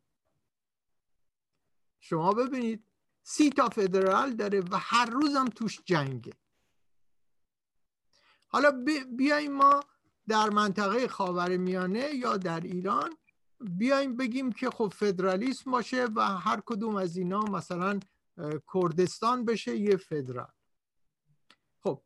شما 2.00 2.34
ببینید 2.34 2.86
سی 3.24 3.50
تا 3.50 3.70
فدرال 3.70 4.34
داره 4.36 4.62
و 4.62 4.78
هر 4.80 5.06
روزم 5.06 5.46
توش 5.46 5.82
جنگه. 5.86 6.34
حالا 8.48 8.84
بیایم 9.18 9.52
ما 9.52 9.80
در 10.28 10.50
منطقه 10.50 11.08
خاور 11.08 11.58
میانه 11.58 12.16
یا 12.16 12.38
در 12.38 12.60
ایران 12.60 13.18
بیایم 13.62 14.18
بگیم 14.18 14.52
که 14.52 14.70
خب 14.70 14.94
فدرالیسم 14.96 15.72
باشه 15.72 16.06
و 16.16 16.22
هر 16.22 16.62
کدوم 16.66 16.96
از 16.96 17.18
اینا 17.18 17.40
مثلا 17.40 18.00
کردستان 18.74 19.46
بشه 19.46 19.78
یه 19.78 19.98
فدرال. 19.98 20.52
خب 21.84 22.02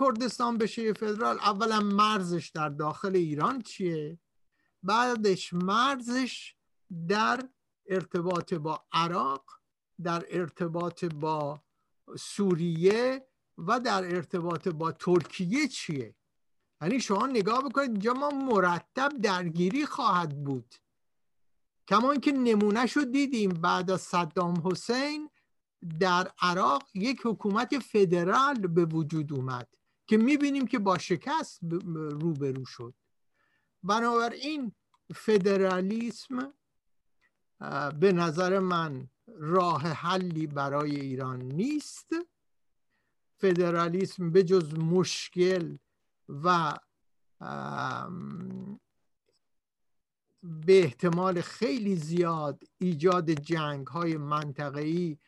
کردستان 0.00 0.58
بشه 0.58 0.82
یه 0.82 0.92
فدرال 0.92 1.38
اولا 1.38 1.80
مرزش 1.80 2.50
در 2.54 2.68
داخل 2.68 3.16
ایران 3.16 3.62
چیه؟ 3.62 4.18
بعدش 4.82 5.52
مرزش 5.52 6.54
در 7.08 7.48
ارتباط 7.86 8.54
با 8.54 8.84
عراق 8.92 9.44
در 10.02 10.24
ارتباط 10.28 11.04
با 11.04 11.62
سوریه 12.18 13.28
و 13.58 13.80
در 13.80 14.04
ارتباط 14.04 14.68
با 14.68 14.92
ترکیه 14.92 15.68
چیه؟ 15.68 16.14
یعنی 16.82 17.00
شما 17.00 17.26
نگاه 17.26 17.68
بکنید 17.68 17.90
اینجا 17.90 18.12
ما 18.12 18.30
مرتب 18.30 19.08
درگیری 19.22 19.86
خواهد 19.86 20.44
بود. 20.44 20.74
کما 21.88 22.12
اینکه 22.12 22.32
نمونه 22.32 22.86
رو 22.86 23.04
دیدیم 23.04 23.50
بعد 23.50 23.90
از 23.90 24.00
صدام 24.00 24.54
حسین 24.64 25.30
در 26.00 26.32
عراق 26.42 26.82
یک 26.94 27.20
حکومت 27.24 27.78
فدرال 27.78 28.54
به 28.54 28.84
وجود 28.84 29.32
اومد 29.32 29.68
که 30.06 30.16
می‌بینیم 30.16 30.66
که 30.66 30.78
با 30.78 30.98
شکست 30.98 31.60
روبرو 31.94 32.64
شد. 32.64 32.94
بنابراین 33.82 34.72
فدرالیسم 35.14 36.54
به 38.00 38.12
نظر 38.12 38.58
من 38.58 39.08
راه 39.26 39.82
حلی 39.82 40.46
برای 40.46 41.00
ایران 41.00 41.42
نیست. 41.42 42.08
فدرالیسم 43.36 44.30
به 44.30 44.42
جز 44.42 44.74
مشکل 44.74 45.76
و 46.28 46.78
به 50.42 50.82
احتمال 50.82 51.40
خیلی 51.40 51.96
زیاد 51.96 52.62
ایجاد 52.78 53.30
جنگ 53.30 53.86
های 53.86 54.16
منطقه‌ای 54.16 55.18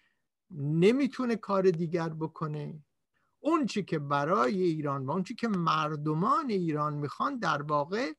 نمی‌تونه 0.50 1.36
کار 1.36 1.70
دیگر 1.70 2.08
بکنه. 2.08 2.82
اون 3.40 3.66
چی 3.66 3.82
که 3.82 3.98
برای 3.98 4.62
ایران 4.62 5.06
و 5.06 5.10
اون 5.10 5.22
چی 5.22 5.34
که 5.34 5.48
مردمان 5.48 6.50
ایران 6.50 6.94
می‌خوان 6.94 7.38
در 7.38 7.62
واقع 7.62 8.12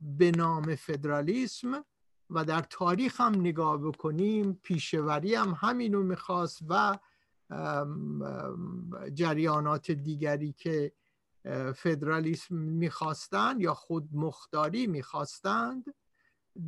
به 0.00 0.30
نام 0.30 0.74
فدرالیسم 0.74 1.84
و 2.30 2.44
در 2.44 2.60
تاریخ 2.60 3.20
هم 3.20 3.34
نگاه 3.40 3.78
بکنیم 3.78 4.60
پیشوری 4.62 5.34
هم 5.34 5.56
همینو 5.60 6.02
می‌خواست 6.02 6.62
و 6.68 6.98
جریانات 9.14 9.90
دیگری 9.90 10.52
که 10.52 10.92
فدرالیسم 11.76 12.54
می‌خواستند 12.54 13.60
یا 13.60 13.74
خود 13.74 14.08
مختاری 14.12 14.86
می‌خواستند 14.86 15.94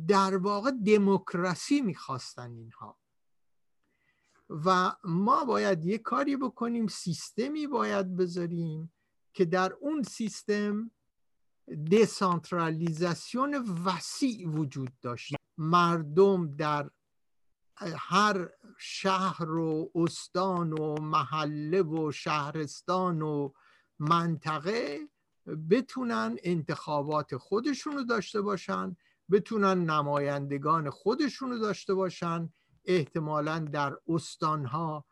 در 0.07 0.37
واقع 0.37 0.71
دموکراسی 0.71 1.81
می‌خواستند 1.81 2.57
اینها. 2.57 2.99
و 4.49 4.95
ما 5.03 5.45
باید 5.45 5.85
یه 5.85 5.97
کاری 5.97 6.37
بکنیم 6.37 6.87
سیستمی 6.87 7.67
باید 7.67 8.15
بذاریم 8.15 8.93
که 9.33 9.45
در 9.45 9.73
اون 9.73 10.03
سیستم 10.03 10.91
دسانترالیزاسیون 11.91 13.55
وسیع 13.85 14.47
وجود 14.47 14.91
داشت 15.01 15.35
مردم 15.57 16.55
در 16.55 16.89
هر 17.97 18.49
شهر 18.77 19.49
و 19.49 19.91
استان 19.95 20.73
و 20.73 21.01
محله 21.01 21.81
و 21.81 22.11
شهرستان 22.11 23.21
و 23.21 23.51
منطقه 24.09 24.99
بتونن 25.69 26.37
انتخابات 26.43 27.37
خودشون 27.37 27.93
رو 27.93 28.03
داشته 28.03 28.41
باشن 28.41 28.95
بتونن 29.31 29.89
نمایندگان 29.89 30.89
خودشون 30.89 31.49
رو 31.51 31.57
داشته 31.59 31.93
باشن. 31.93 32.49
احتمالا 32.85 33.59
در 33.59 33.97
استانها 34.07 35.05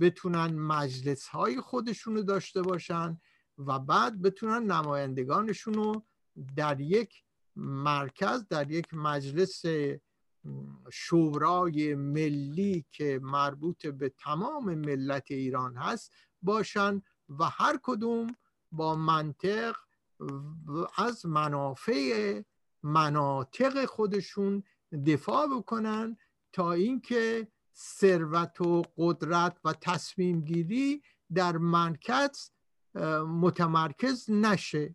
بتونن 0.00 0.54
مجلس 0.54 1.26
های 1.26 1.60
خودشون 1.60 2.16
رو 2.16 2.22
داشته 2.22 2.62
باشن 2.62 3.20
و 3.58 3.78
بعد 3.78 4.22
بتونن 4.22 4.72
نمایندگانشون 4.72 5.74
رو 5.74 6.04
در 6.56 6.80
یک 6.80 7.24
مرکز 7.56 8.46
در 8.48 8.70
یک 8.70 8.94
مجلس 8.94 9.62
شورای 10.92 11.94
ملی 11.94 12.84
که 12.90 13.20
مربوط 13.22 13.86
به 13.86 14.08
تمام 14.08 14.74
ملت 14.74 15.30
ایران 15.30 15.76
هست 15.76 16.12
باشن 16.42 17.02
و 17.38 17.44
هر 17.44 17.78
کدوم 17.82 18.36
با 18.72 18.94
منطق 18.94 19.76
از 20.96 21.26
منافع 21.26 22.42
مناطق 22.82 23.84
خودشون 23.84 24.62
دفاع 25.06 25.46
بکنن 25.46 26.16
تا 26.52 26.72
اینکه 26.72 27.48
ثروت 27.76 28.60
و 28.60 28.82
قدرت 28.96 29.60
و 29.64 29.72
تصمیم 29.72 30.40
گیری 30.40 31.02
در 31.34 31.56
مرکز 31.56 32.50
متمرکز 33.26 34.30
نشه. 34.30 34.94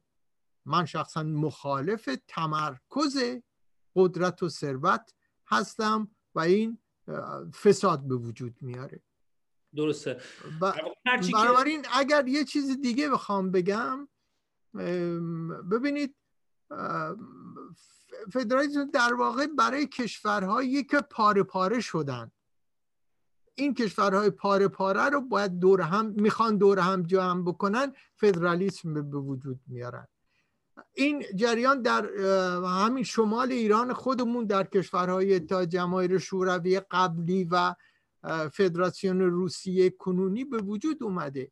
من 0.65 0.85
شخصا 0.85 1.23
مخالف 1.23 2.09
تمرکز 2.27 3.17
قدرت 3.95 4.43
و 4.43 4.49
ثروت 4.49 5.13
هستم 5.47 6.15
و 6.35 6.39
این 6.39 6.77
فساد 7.53 8.07
به 8.07 8.15
وجود 8.15 8.57
میاره. 8.61 9.01
درسته. 9.77 10.17
بنابراین 11.33 11.85
اگر 11.93 12.27
یه 12.27 12.43
چیز 12.43 12.81
دیگه 12.81 13.09
بخوام 13.09 13.51
بگم 13.51 14.07
ببینید 15.71 16.15
فدرالیسم 18.33 18.91
در 18.93 19.13
واقع 19.13 19.47
برای 19.47 19.87
کشورهایی 19.87 20.83
که 20.83 21.01
پاره 21.01 21.43
پاره 21.43 21.79
شدن. 21.79 22.31
این 23.55 23.73
کشورهای 23.73 24.29
پاره 24.29 24.67
پاره 24.67 25.09
رو 25.09 25.21
باید 25.21 25.59
دور 25.59 25.81
هم 25.81 26.05
می‌خوان 26.05 26.57
دور 26.57 26.79
هم 26.79 27.03
جمع 27.03 27.41
بکنن 27.41 27.93
فدرالیسم 28.15 28.93
به 28.93 29.17
وجود 29.17 29.59
میارن. 29.67 30.07
این 30.93 31.25
جریان 31.35 31.81
در 31.81 32.05
همین 32.65 33.03
شمال 33.03 33.51
ایران 33.51 33.93
خودمون 33.93 34.45
در 34.45 34.63
کشورهای 34.63 35.39
تا 35.39 35.65
جماهیر 35.65 36.17
شوروی 36.17 36.81
قبلی 36.91 37.43
و 37.43 37.75
فدراسیون 38.53 39.21
روسیه 39.21 39.89
کنونی 39.89 40.45
به 40.45 40.57
وجود 40.57 41.03
اومده. 41.03 41.51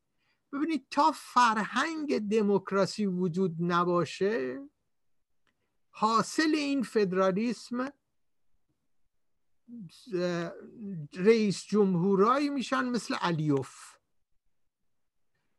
ببینید 0.54 0.86
تا 0.92 1.12
فرهنگ 1.16 2.20
دموکراسی 2.30 3.06
وجود 3.06 3.56
نباشه 3.60 4.62
حاصل 5.90 6.56
این 6.56 6.84
فدرالیسم 6.84 7.90
رئیس 11.14 11.66
جمهورایی 11.66 12.50
میشن 12.50 12.86
مثل 12.86 13.16
علیوف. 13.16 13.98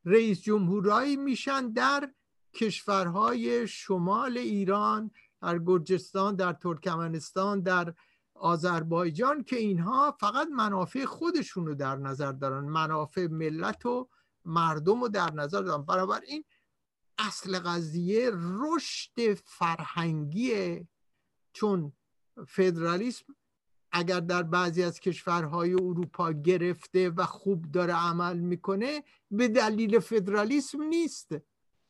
رئیس 0.05 0.42
جمهورایی 0.42 1.16
میشن 1.16 1.72
در 1.72 2.14
کشورهای 2.55 3.68
شمال 3.68 4.38
ایران 4.38 5.11
در 5.42 5.59
گرجستان 5.59 6.37
در 6.37 6.53
ترکمنستان 6.53 7.61
در 7.61 7.94
آذربایجان 8.35 9.44
که 9.44 9.57
اینها 9.57 10.16
فقط 10.20 10.49
منافع 10.49 11.05
خودشون 11.05 11.66
رو 11.66 11.75
در 11.75 11.97
نظر 11.97 12.33
دارن 12.33 12.64
منافع 12.64 13.27
ملت 13.27 13.87
و 13.87 14.09
مردم 14.44 15.01
رو 15.01 15.09
در 15.09 15.33
نظر 15.33 15.62
دارن. 15.62 16.20
این 16.29 16.44
اصل 17.18 17.59
قضیه 17.59 18.31
رشد 18.35 19.35
فرهنگیه 19.35 20.88
چون 21.53 21.92
فدرالیسم 22.49 23.25
اگر 23.92 24.20
در 24.20 24.42
بعضی 24.42 24.83
از 24.83 25.01
کشورهای 25.01 25.73
اروپا 25.73 26.33
گرفته 26.33 27.11
و 27.11 27.27
خوب 27.27 27.70
داره 27.73 27.94
عمل 27.94 28.38
می‌کنه 28.38 29.05
به 29.31 29.49
دلیل 29.49 29.99
فدرالیسم 29.99 30.83
نیست. 30.83 31.29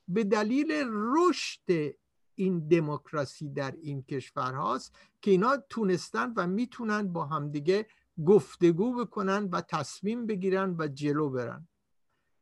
به 0.08 0.24
دلیل 0.24 0.72
رشد 0.90 1.94
این 2.34 2.68
دموکراسی 2.68 3.48
در 3.48 3.70
این 3.70 4.02
کشور 4.02 4.54
هاست 4.54 4.94
که 5.22 5.30
اینا 5.30 5.56
تونستن 5.56 6.32
و 6.36 6.46
می‌تونن 6.46 7.12
با 7.12 7.26
همدیگه 7.26 7.86
گفتگو 8.26 8.94
بکنن 8.94 9.44
و 9.44 9.60
تصمیم 9.60 10.26
بگیرن 10.26 10.76
و 10.78 10.88
جلو 10.88 11.30
برن. 11.30 11.68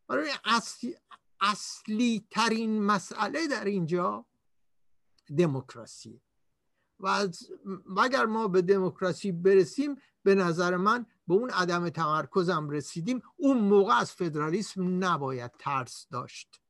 برای 0.08 0.30
اصلی, 0.44 0.96
اصلی 1.40 2.26
ترین 2.30 2.82
مسئله 2.82 3.46
در 3.46 3.64
اینجا 3.64 4.26
دموکراسی. 5.38 6.20
و 7.00 7.28
اگر 7.98 8.26
ما 8.26 8.48
به 8.48 8.62
دموکراسی 8.62 9.32
برسیم 9.32 9.96
به 10.22 10.34
نظر 10.34 10.76
من 10.76 11.06
به 11.28 11.34
اون 11.34 11.50
عدم 11.50 11.88
تمرکزم 11.88 12.70
رسیدیم 12.70 13.22
اون 13.36 13.58
موقع 13.58 13.94
از 13.94 14.12
فدرالیسم 14.12 15.04
نباید 15.04 15.52
ترس 15.58 16.06
داشت. 16.10 16.60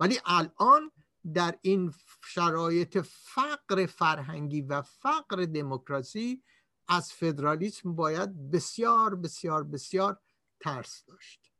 ولی 0.00 0.20
الان 0.24 0.90
در 1.34 1.54
این 1.62 1.92
شرایط 2.24 2.98
فقر 3.04 3.86
فرهنگی 3.86 4.62
و 4.62 4.82
فقر 4.82 5.44
دموکراسی 5.44 6.42
از 6.88 7.12
فدرالیسم 7.12 7.94
باید 7.94 8.50
بسیار 8.50 9.14
بسیار 9.14 9.64
بسیار 9.64 10.20
ترس 10.60 11.04
داشت. 11.08 11.52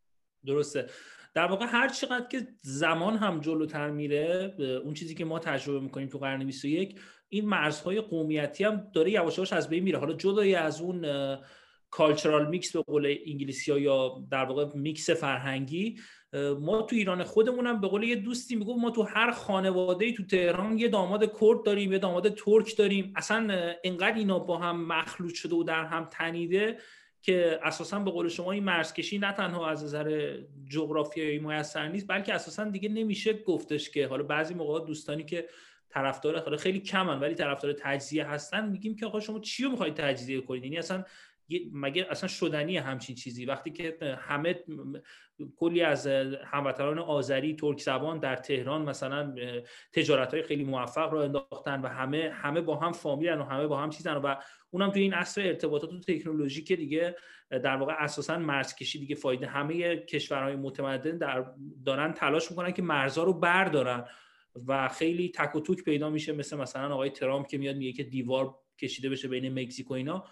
درسته. 0.47 0.91
در 1.35 1.47
واقع 1.47 1.67
هر 1.67 1.89
چقدر 1.89 2.29
که 2.29 2.49
زمان 2.63 3.17
هم 3.17 3.41
جلوتر 3.41 3.91
میره 3.91 4.55
اون 4.85 4.95
چیزی 4.95 5.15
که 5.15 5.25
ما 5.25 5.39
تجربه 5.39 5.81
می‌کنیم 5.81 6.09
تو 6.09 6.19
قرن 6.19 6.45
21 6.47 7.01
این 7.29 7.49
مرزهای 7.49 8.01
قومیتی 8.01 8.65
هم 8.65 8.91
داره 8.95 9.11
یواش 9.11 9.39
یواش 9.39 9.53
از 9.53 9.69
بین 9.69 9.83
میره. 9.83 9.99
حالا 9.99 10.13
جدای 10.13 10.55
از 10.55 10.81
اون 10.81 11.07
cultural 11.91 12.49
mix 12.49 12.77
به 12.77 12.83
قول 12.83 13.17
انگلیسی 13.27 13.73
ها 13.73 13.79
یا 13.79 14.25
در 14.31 14.45
واقع 14.45 14.77
میکس 14.77 15.11
فرهنگی 15.11 16.01
ما 16.61 16.83
تو 16.83 16.97
ایران 16.97 17.25
خودمونم 17.25 17.81
به 17.81 17.89
قول 17.89 18.03
یه 18.03 18.17
دوستی 18.17 18.57
می‌گفت 18.57 18.79
ما 18.79 18.91
تو 18.91 19.03
هر 19.03 19.31
خانواده 19.31 20.13
تو 20.13 20.27
تهران 20.27 20.79
یه 20.79 20.89
داماد 20.89 21.41
کرد 21.41 21.63
داریم 21.65 21.93
یه 21.93 21.99
داماد 21.99 22.35
ترک 22.35 22.77
داریم. 22.77 23.13
اصلا 23.17 23.75
انقدر 23.85 24.17
اینا 24.17 24.39
با 24.39 24.59
هم 24.59 24.85
مخلوط 24.87 25.35
شده 25.35 25.55
و 25.55 25.63
در 25.63 25.85
هم 25.85 26.09
تنیده 26.11 26.79
که 27.23 27.59
اساسا 27.63 27.99
به 27.99 28.11
قول 28.11 28.29
شما 28.29 28.53
این 28.53 28.65
مرزکشی 28.65 29.19
نه 29.19 29.33
تنها 29.33 29.71
از 29.71 29.85
نظر 29.85 30.39
جغرافیایی 30.69 31.39
میسر 31.39 31.89
نیست 31.89 32.07
بلکه 32.09 32.35
اساسا 32.35 32.65
دیگه 32.65 32.89
نمیشه 32.89 33.33
گفتش 33.33 33.91
که. 33.91 34.07
حالا 34.07 34.23
بعضی 34.23 34.55
موقع 34.55 34.87
دوستانی 34.87 35.25
که 35.25 35.49
طرفدار 35.89 36.39
حالا 36.39 36.57
خیلی 36.57 36.81
کمن 36.81 37.21
ولی 37.21 37.35
طرفدار 37.35 37.73
تجزیه 37.73 38.27
هستن 38.27 38.69
میگیم 38.69 38.97
که 38.97 39.07
آقا 39.07 39.21
شما 39.21 39.39
چی 39.39 39.65
رو 39.65 39.71
می‌خواید 39.71 39.95
تجزیه 39.95 40.41
کنید 40.41 40.65
یعنی 40.65 40.79
اصلا 40.79 41.05
مگه 41.73 42.07
اصلا 42.11 42.29
شدنی 42.29 42.77
همچین 42.77 43.17
چیزی؟ 43.17 43.45
وقتی 43.45 43.71
که 43.71 44.19
همه 44.21 44.65
کلی 45.57 45.83
از 45.83 46.07
هموطنان 46.45 46.99
آذری 46.99 47.57
ترک 47.57 47.81
زبان 47.81 48.19
در 48.19 48.37
تهران 48.37 48.83
مثلا 48.83 49.35
تجارت 49.93 50.35
های 50.35 50.43
خیلی 50.43 50.65
موفق 50.65 51.13
رو 51.13 51.19
انداختن 51.19 51.81
و 51.81 51.89
همه 51.89 52.31
همه 52.35 52.61
با 52.61 52.77
هم 52.77 52.93
فامیلن 52.93 53.39
و 53.39 53.45
همه 53.45 53.67
با 53.67 53.79
هم 53.79 53.91
چیزن 53.91 54.17
و 54.17 54.35
اونم 54.71 54.91
توی 54.91 55.03
این 55.03 55.15
عصر 55.15 55.41
ارتباطات 55.41 55.93
و 55.93 56.01
تکنولوژی 56.01 56.65
که 56.65 56.77
دیگه 56.77 57.17
در 57.51 57.77
واقع 57.77 57.95
اساسا 57.99 58.39
مرز 58.39 58.75
کشی 58.75 58.99
دیگه 58.99 59.15
فایده 59.15 59.47
همه 59.47 59.97
کشورهای 59.97 60.57
متمدن 60.57 61.19
در 61.19 61.47
دارن 61.85 62.13
تلاش 62.13 62.51
می‌کنن 62.51 62.73
که 62.73 62.83
مرزها 62.83 63.25
رو 63.25 63.33
بردارن 63.33 64.05
و 64.67 64.89
خیلی 64.89 65.33
تک 65.35 65.57
و 65.57 65.61
توک 65.61 65.85
پیدا 65.85 66.11
میشه. 66.11 66.33
مثل 66.33 66.57
مثلا 66.57 66.95
آقای 66.95 67.11
ترامپ 67.11 67.47
که 67.47 67.59
میاد 67.59 67.77
میگه 67.77 67.93
که 67.93 68.05
دیوار 68.05 68.55
کشیده 68.81 69.11
بشه 69.11 69.29
بین 69.29 69.59
مکزیک 69.61 69.91
و 69.91 69.95
اینا. 69.95 70.25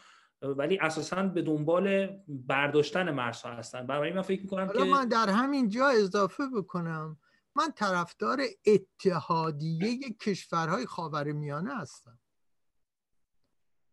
ولی 0.42 0.78
اساسا 0.78 1.22
به 1.22 1.42
دنبال 1.42 2.06
برداشتن 2.28 3.10
مرزها 3.10 3.52
هستن. 3.52 3.86
برای 3.86 4.12
من 4.12 4.22
فکر 4.22 4.42
می‌کنم 4.42 4.68
که 4.68 4.84
من 4.84 5.08
در 5.08 5.28
همین 5.28 5.68
جا 5.68 5.88
اضافه 5.88 6.44
بکنم. 6.54 7.18
من 7.56 7.72
طرفدار 7.76 8.40
اتحادیه 8.66 9.98
کشورهای 10.20 10.86
خاورمیانه 10.86 11.76
هستم. 11.76 12.18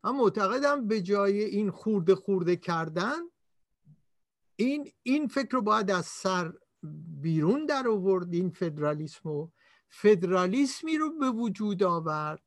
من 0.03 0.11
معتقدم 0.11 0.87
به 0.87 1.01
جای 1.01 1.43
این 1.43 1.71
خورده 1.71 2.15
خورده 2.15 2.55
کردن 2.55 3.17
این 4.55 4.91
این 5.03 5.27
فکر 5.27 5.49
رو 5.51 5.61
باید 5.61 5.91
از 5.91 6.05
سر 6.05 6.53
بیرون 7.21 7.65
در 7.65 7.87
آورد 7.87 8.33
این 8.33 8.49
فدرالیسم 8.49 9.51
فدرالیسمی 9.89 10.97
رو 10.97 11.19
به 11.19 11.29
وجود 11.31 11.83
آورد 11.83 12.43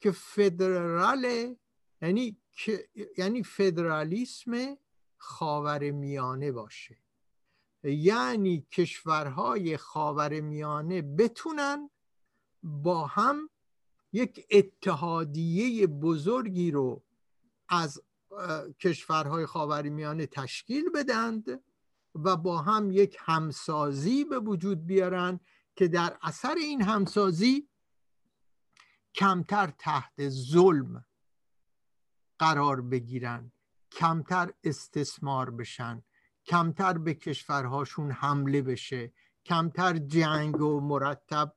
که 0.00 0.10
فدرال 0.10 1.54
یعنی 2.02 2.36
یعنی 3.18 3.42
فدرالیسم 3.42 4.76
خاور 5.16 5.90
میانه 5.90 6.52
باشه. 6.52 6.98
یعنی 7.82 8.66
کشورهای 8.72 9.76
خاور 9.76 10.40
میانه 10.40 11.02
بتونن 11.02 11.90
با 12.62 13.06
هم 13.06 13.50
یک 14.12 14.46
اتحادیه 14.50 15.86
بزرگی 15.86 16.70
رو 16.70 17.04
از 17.68 18.02
کشورهای 18.80 19.46
خاور 19.46 19.88
میانه 19.88 20.26
تشکیل 20.26 20.90
بدند 20.94 21.62
و 22.14 22.36
با 22.36 22.58
هم 22.58 22.90
یک 22.90 23.16
همسازی 23.20 24.24
به 24.24 24.38
وجود 24.38 24.86
بیارن 24.86 25.40
که 25.76 25.88
در 25.88 26.18
اثر 26.22 26.54
این 26.54 26.82
همسازی 26.82 27.68
کمتر 29.14 29.72
تحت 29.78 30.28
ظلم 30.28 31.04
قرار 32.38 32.80
بگیرن 32.80 33.52
کمتر 33.92 34.52
استثمار 34.64 35.50
بشن 35.50 36.02
کمتر 36.46 36.98
به 36.98 37.14
کشورهاشون 37.14 38.10
حمله 38.10 38.62
بشه 38.62 39.12
کمتر 39.44 39.98
جنگ 39.98 40.60
و 40.60 40.80
مرتب 40.80 41.54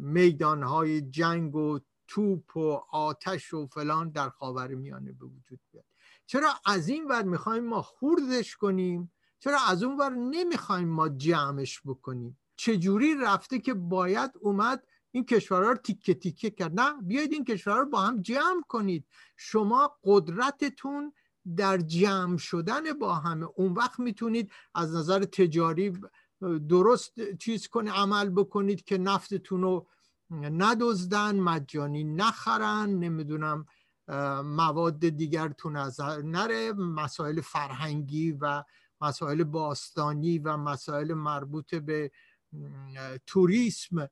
میدانهای 0.00 1.00
جنگ 1.00 1.54
و 1.56 1.78
توپ 2.08 2.56
و 2.56 2.80
آتش 2.90 3.54
و 3.54 3.66
فلان 3.66 4.10
در 4.10 4.28
خاور 4.28 4.74
میانه 4.74 5.12
به 5.12 5.26
وجود 5.26 5.60
بیاد. 5.72 5.84
چرا 6.26 6.54
از 6.66 6.88
این 6.88 7.08
ور 7.08 7.22
می‌خوایم 7.22 7.64
ما 7.64 7.82
خوردش 7.82 8.56
کنیم؟ 8.56 9.12
چرا 9.38 9.58
از 9.68 9.82
اون 9.82 9.96
ور 9.96 10.10
نمی‌خوایم 10.10 10.88
ما 10.88 11.08
جمعش 11.08 11.82
بکنیم؟ 11.84 12.38
چجوری 12.56 13.14
رفته 13.14 13.58
که 13.58 13.74
باید 13.74 14.30
اومد 14.40 14.86
این 15.16 15.24
کشورها 15.24 15.70
رو 15.70 15.76
تیکه 15.76 16.14
تیکه 16.14 16.50
کرد. 16.50 16.80
نه 16.80 17.02
بیاید 17.02 17.32
این 17.32 17.44
کشورها 17.44 17.80
رو 17.80 17.86
با 17.86 18.00
هم 18.00 18.22
جمع 18.22 18.62
کنید. 18.68 19.06
شما 19.36 19.98
قدرتتون 20.04 21.12
در 21.56 21.78
جمع 21.78 22.36
شدن 22.36 22.92
با 22.92 23.14
همه. 23.14 23.46
اون 23.56 23.72
وقت 23.72 24.00
می‌تونید 24.00 24.52
از 24.74 24.94
نظر 24.94 25.24
تجاری 25.24 25.98
درست 26.68 27.34
چیز 27.34 27.68
کنید 27.68 27.92
عمل 27.92 28.30
بکنید 28.30 28.84
که 28.84 28.98
نفتتون 28.98 29.62
رو 29.62 29.88
ندزدن 30.30 31.40
مجانی 31.40 32.04
نخرن 32.04 32.90
نمی‌دونم 32.90 33.66
مواد 34.44 35.08
دیگرتون 35.08 35.76
از 35.76 36.00
نره. 36.24 36.72
مسائل 36.72 37.40
فرهنگی 37.40 38.32
و 38.32 38.64
مسائل 39.00 39.44
باستانی 39.44 40.38
و 40.38 40.56
مسائل 40.56 41.14
مربوط 41.14 41.74
به 41.74 42.10
توریسم 43.26 44.08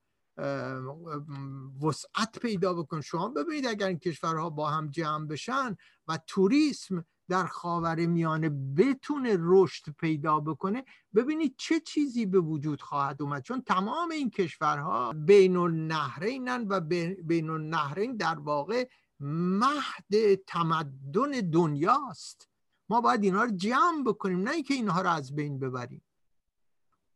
وسعت 1.82 2.38
پیدا 2.42 2.74
بکن. 2.74 3.00
شما 3.00 3.28
ببینید 3.28 3.66
اگر 3.66 3.86
این 3.86 3.98
کشورها 3.98 4.50
با 4.50 4.70
هم 4.70 4.90
جمع 4.90 5.26
بشن 5.26 5.76
و 6.08 6.18
توریسم 6.26 7.04
در 7.28 7.46
خاور 7.46 8.06
میانه 8.06 8.48
بتونه 8.76 9.36
رشد 9.40 9.92
پیدا 10.00 10.40
بکنه 10.40 10.84
ببینید 11.14 11.54
چه 11.58 11.80
چیزی 11.80 12.26
به 12.26 12.40
وجود 12.40 12.82
خواهد 12.82 13.22
اومد. 13.22 13.42
چون 13.42 13.62
تمام 13.62 14.10
این 14.10 14.30
کشورها 14.30 15.12
بین 15.12 15.56
النهرینن 15.56 16.66
و 16.68 16.80
بین 17.24 17.50
النهرین 17.50 18.16
در 18.16 18.38
واقع 18.38 18.88
مهد 19.20 20.34
تمدن 20.46 21.30
دنیاست. 21.30 22.48
ما 22.88 23.00
باید 23.00 23.24
اینها 23.24 23.44
رو 23.44 23.50
جمع 23.50 24.04
بکنیم 24.06 24.40
نه 24.40 24.50
اینکه 24.50 24.74
اینها 24.74 25.02
رو 25.02 25.10
از 25.10 25.34
بین 25.34 25.58
ببریم. 25.58 26.02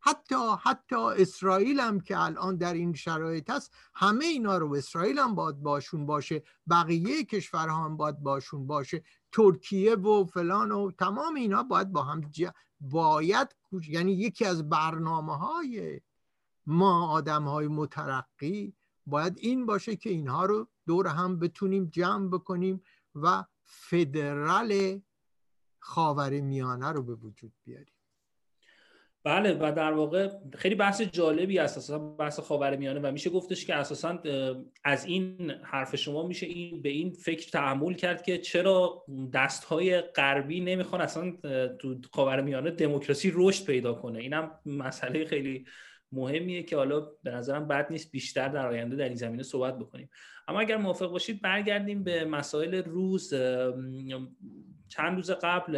حتی 0.01 0.35
حتی 0.63 0.95
اسرائیل 0.95 1.79
هم 1.79 1.99
که 1.99 2.19
الان 2.19 2.55
در 2.55 2.73
این 2.73 2.93
شرایط 2.93 3.49
هست 3.49 3.73
همه 3.93 4.25
اینا 4.25 4.57
رو 4.57 4.73
اسرائیل 4.73 5.19
هم 5.19 5.35
باید 5.35 5.63
باشون 5.63 6.05
باشه 6.05 6.43
بقیه 6.69 7.23
کشورها 7.23 7.85
هم 7.85 7.97
باید 7.97 8.19
باشون 8.19 8.67
باشه. 8.67 9.03
ترکیه 9.31 9.95
و 9.95 10.25
فلان 10.25 10.71
و 10.71 10.91
تمام 10.91 11.35
اینا 11.35 11.63
باید 11.63 11.91
با 11.91 12.03
هم 12.03 12.31
باید 12.81 13.55
یعنی 13.87 14.11
یکی 14.11 14.45
از 14.45 14.69
برنامه 14.69 15.37
های 15.37 16.01
ما 16.65 17.07
آدم 17.07 17.43
های 17.43 17.67
مترقی 17.67 18.73
باید 19.05 19.37
این 19.37 19.65
باشه 19.65 19.95
که 19.95 20.09
اینها 20.09 20.45
رو 20.45 20.67
دور 20.87 21.07
هم 21.07 21.39
بتونیم 21.39 21.85
جمع 21.85 22.27
بکنیم 22.27 22.81
و 23.15 23.45
فدرال 23.63 25.01
خاور 25.79 26.41
میانه 26.41 26.91
رو 26.91 27.03
به 27.03 27.15
وجود 27.15 27.53
بیاریم. 27.63 27.98
بله 29.23 29.53
و 29.53 29.71
در 29.71 29.93
واقع 29.93 30.29
خیلی 30.57 30.75
بحث 30.75 31.01
جالبی 31.01 31.59
اساسا 31.59 31.99
بحث 31.99 32.39
خاورمیانه 32.39 32.99
و 32.99 33.11
میشه 33.11 33.29
گفتش 33.29 33.65
که 33.65 33.75
اساسا 33.75 34.19
از 34.83 35.05
این 35.05 35.51
حرف 35.51 35.95
شما 35.95 36.27
میشه 36.27 36.45
این 36.45 36.81
به 36.81 36.89
این 36.89 37.11
فکر 37.11 37.49
تعمل 37.49 37.93
کرد 37.93 38.23
که 38.23 38.37
چرا 38.37 39.05
دست 39.33 39.63
های 39.63 40.01
غربی 40.01 40.59
نمی‌خوان 40.59 41.01
اصلا 41.01 41.31
تو 41.79 41.95
خاورمیانه 42.11 42.71
دموکراسی 42.71 43.31
رشد 43.35 43.65
پیدا 43.65 43.93
کنه. 43.93 44.19
اینم 44.19 44.51
مسئله 44.65 45.25
خیلی 45.25 45.65
مهمیه 46.11 46.63
که 46.63 46.75
حالا 46.75 47.07
به 47.23 47.31
نظرم 47.31 47.67
بد 47.67 47.87
نیست 47.91 48.11
بیشتر 48.11 48.47
در 48.47 48.67
آینده 48.67 48.95
در 48.95 49.05
این 49.05 49.15
زمینه 49.15 49.43
صحبت 49.43 49.79
بکنیم. 49.79 50.09
اما 50.47 50.59
اگر 50.59 50.77
موافق 50.77 51.11
باشید 51.11 51.41
برگردیم 51.41 52.03
به 52.03 52.25
مسائل 52.25 52.83
روز 52.83 53.33
چند 54.89 55.15
روز 55.15 55.31
قبل 55.31 55.75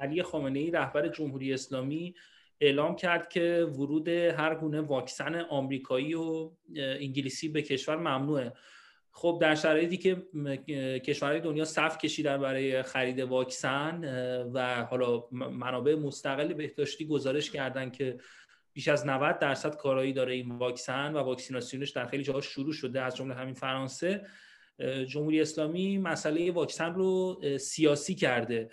علی 0.00 0.22
خامنه 0.22 0.58
ای 0.58 0.70
رهبر 0.70 1.08
جمهوری 1.08 1.52
اسلامی 1.52 2.14
اعلام 2.62 2.96
کرد 2.96 3.28
که 3.28 3.66
ورود 3.78 4.08
هر 4.08 4.54
گونه 4.54 4.80
واکسن 4.80 5.34
آمریکایی 5.40 6.14
و 6.14 6.50
انگلیسی 6.76 7.48
به 7.48 7.62
کشور 7.62 7.96
ممنوعه. 7.96 8.52
خب 9.10 9.38
در 9.40 9.54
شرایطی 9.54 9.96
که 9.96 10.16
کشورهای 10.98 11.40
دنیا 11.40 11.64
صف 11.64 11.98
کشیدن 11.98 12.40
برای 12.40 12.82
خرید 12.82 13.20
واکسن 13.20 14.04
و 14.52 14.84
حالا 14.84 15.24
منابع 15.32 15.94
مستقل 15.94 16.52
بهداشتی 16.52 17.06
گزارش 17.06 17.50
کردن 17.50 17.90
که 17.90 18.18
بیش 18.72 18.88
از 18.88 19.06
90 19.06 19.38
درصد 19.38 19.76
کارایی 19.76 20.12
داره 20.12 20.34
این 20.34 20.52
واکسن 20.52 21.12
و 21.12 21.18
واکسیناسیونش 21.18 21.90
در 21.90 22.06
خیلی 22.06 22.22
جاها 22.22 22.40
شروع 22.40 22.72
شده 22.72 23.02
از 23.02 23.16
جمله 23.16 23.34
همین 23.34 23.54
فرانسه 23.54 24.26
جمهوری 25.08 25.40
اسلامی 25.40 25.98
مسئله 25.98 26.52
واکسن 26.52 26.94
رو 26.94 27.40
سیاسی 27.58 28.14
کرده. 28.14 28.70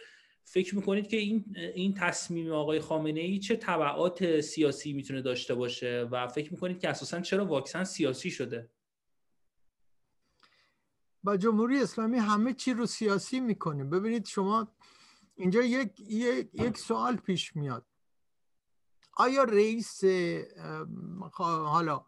فکر 0.52 0.76
می‌کنید 0.76 1.08
که 1.08 1.18
این 1.18 1.56
این 1.76 1.94
تصمیم 1.94 2.52
آقای 2.52 2.80
خامنه 2.80 3.20
ای 3.20 3.40
چه 3.40 3.56
تبعات 3.56 4.42
سیاسی 4.42 4.94
می‌تونه 4.94 5.22
داشته 5.22 5.56
باشه 5.56 6.08
و 6.12 6.28
فکر 6.28 6.54
می‌کنید 6.54 6.80
که 6.80 6.90
اساسا 6.90 7.22
چرا 7.22 7.46
واکسن 7.46 7.84
سیاسی 7.84 8.32
شده؟ 8.32 8.70
با 11.24 11.38
جمهوری 11.38 11.80
اسلامی 11.80 12.18
همه 12.18 12.54
چی 12.54 12.74
رو 12.74 12.86
سیاسی 12.86 13.40
می‌کنه. 13.40 13.84
ببینید 13.84 14.26
شما 14.26 14.68
اینجا 15.36 15.62
یک, 15.62 16.00
یک, 16.00 16.50
یک 16.54 16.78
سوال 16.78 17.16
پیش 17.16 17.56
میاد. 17.56 17.86
آیا 19.14 19.44
رئیس 19.44 20.02
حالا 21.34 22.06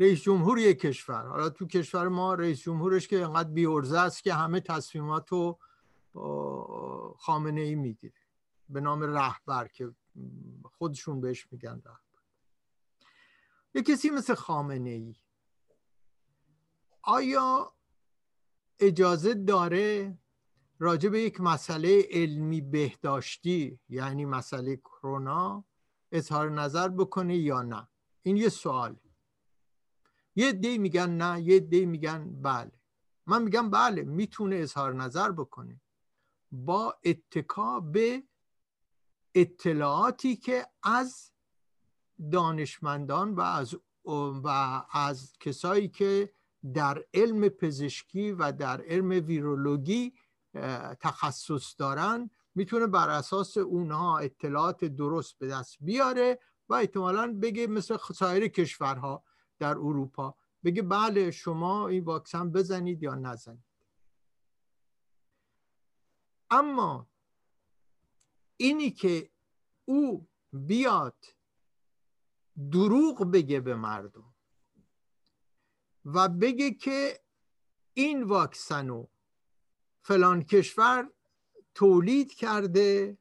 رئیس 0.00 0.22
جمهور 0.22 0.58
یک 0.58 0.80
کشور 0.80 1.26
حالا 1.26 1.50
تو 1.50 1.66
کشور 1.66 2.08
ما 2.08 2.34
رئیس 2.34 2.60
جمهورش 2.60 3.08
که 3.08 3.22
انقدر 3.22 3.48
بیورزه 3.48 3.98
است 3.98 4.24
که 4.24 4.34
همه 4.34 4.60
تصمیمات 4.60 5.28
رو 5.28 5.58
خامنه 7.18 7.60
ای 7.60 7.74
می‌گیره 7.74 8.20
به 8.68 8.80
نام 8.80 9.02
رهبر 9.02 9.68
که 9.68 9.94
خودشون 10.64 11.20
بهش 11.20 11.52
میگن 11.52 11.82
رهبر. 11.84 11.98
یه 13.74 13.82
کسی 13.82 14.10
مثل 14.10 14.34
خامنه 14.34 14.90
ای 14.90 15.16
آیا 17.02 17.74
اجازه 18.78 19.34
داره 19.34 20.18
راجع 20.78 21.08
به 21.08 21.20
یک 21.20 21.40
مسئله 21.40 22.08
علمی 22.10 22.60
بهداشتی 22.60 23.80
یعنی 23.88 24.24
مسئله 24.24 24.76
کرونا 24.76 25.64
اظهار 26.12 26.50
نظر 26.50 26.88
بکنه 26.88 27.36
یا 27.36 27.62
نه؟ 27.62 27.88
این 28.22 28.36
یه 28.36 28.48
سوال 28.48 28.96
یه 30.36 30.52
دی 30.52 30.78
میگن 30.78 31.10
نه 31.10 31.42
یه 31.42 31.60
دی 31.60 31.86
میگن 31.86 32.42
بله. 32.42 32.72
من 33.26 33.42
میگم 33.42 33.70
بله 33.70 34.02
می‌تونه 34.02 34.56
اظهار 34.56 34.94
نظر 34.94 35.32
بکنه. 35.32 35.80
با 36.54 36.98
اتکا 37.04 37.80
به 37.80 38.22
اطلاعاتی 39.34 40.36
که 40.36 40.66
از 40.82 41.30
دانشمندان 42.32 43.34
و 43.34 43.40
از 43.40 43.76
و 44.44 44.48
از 44.90 45.32
کسایی 45.40 45.88
که 45.88 46.32
در 46.74 47.04
علم 47.14 47.48
پزشکی 47.48 48.32
و 48.32 48.52
در 48.52 48.80
علم 48.80 49.10
ویرولوژی 49.26 50.14
تخصص 51.00 51.74
دارن 51.78 52.30
می‌تونه 52.54 52.86
بر 52.86 53.10
اساس 53.10 53.56
اونها 53.56 54.18
اطلاعات 54.18 54.84
درست 54.84 55.38
به 55.38 55.46
دست 55.46 55.76
بیاره 55.80 56.38
و 56.68 56.74
احتمالا 56.74 57.38
بگه 57.42 57.66
مثل 57.66 57.96
سایر 58.14 58.48
کشورها 58.48 59.24
در 59.58 59.70
اروپا 59.70 60.34
بگه 60.64 60.82
بله 60.82 61.30
شما 61.30 61.88
این 61.88 62.04
واکسن 62.04 62.50
بزنید 62.52 63.02
یا 63.02 63.14
نزنید. 63.14 63.73
اما 66.50 67.08
اینی 68.56 68.90
که 68.90 69.30
او 69.84 70.28
بیاد 70.52 71.24
دروغ 72.72 73.30
بگه 73.32 73.60
به 73.60 73.74
مردم 73.74 74.34
و 76.04 76.28
بگه 76.28 76.70
که 76.70 77.20
این 77.94 78.22
واکسن 78.22 79.06
فلان 80.02 80.42
کشور 80.42 81.10
تولید 81.74 82.34
کرده 82.34 83.18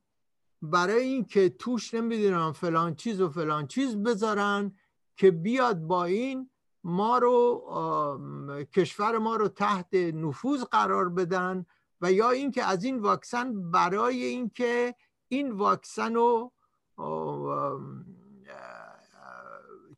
برای 0.62 1.04
اینکه 1.04 1.50
توش 1.50 1.94
نمی‌دونم 1.94 2.54
فلان 2.54 2.96
چیز 2.96 3.22
و 3.22 3.30
فلان 3.30 3.68
چیز 3.68 3.96
بذارن 3.96 4.78
که 5.18 5.32
بیاد 5.32 5.80
با 5.80 6.06
این 6.06 6.50
ما 6.84 7.18
رو 7.18 8.66
کشور 8.74 9.18
ما 9.18 9.36
رو 9.36 9.48
تحت 9.48 9.94
نفوذ 9.94 10.64
قرار 10.64 11.10
بدن 11.10 11.66
و 12.04 12.12
یا 12.12 12.30
اینکه 12.30 12.64
از 12.64 12.84
این 12.84 13.00
واکسن 13.00 13.72
برای 13.72 14.24
اینکه 14.24 14.96
این 15.28 15.52
واکسن 15.52 16.14
رو 16.14 16.52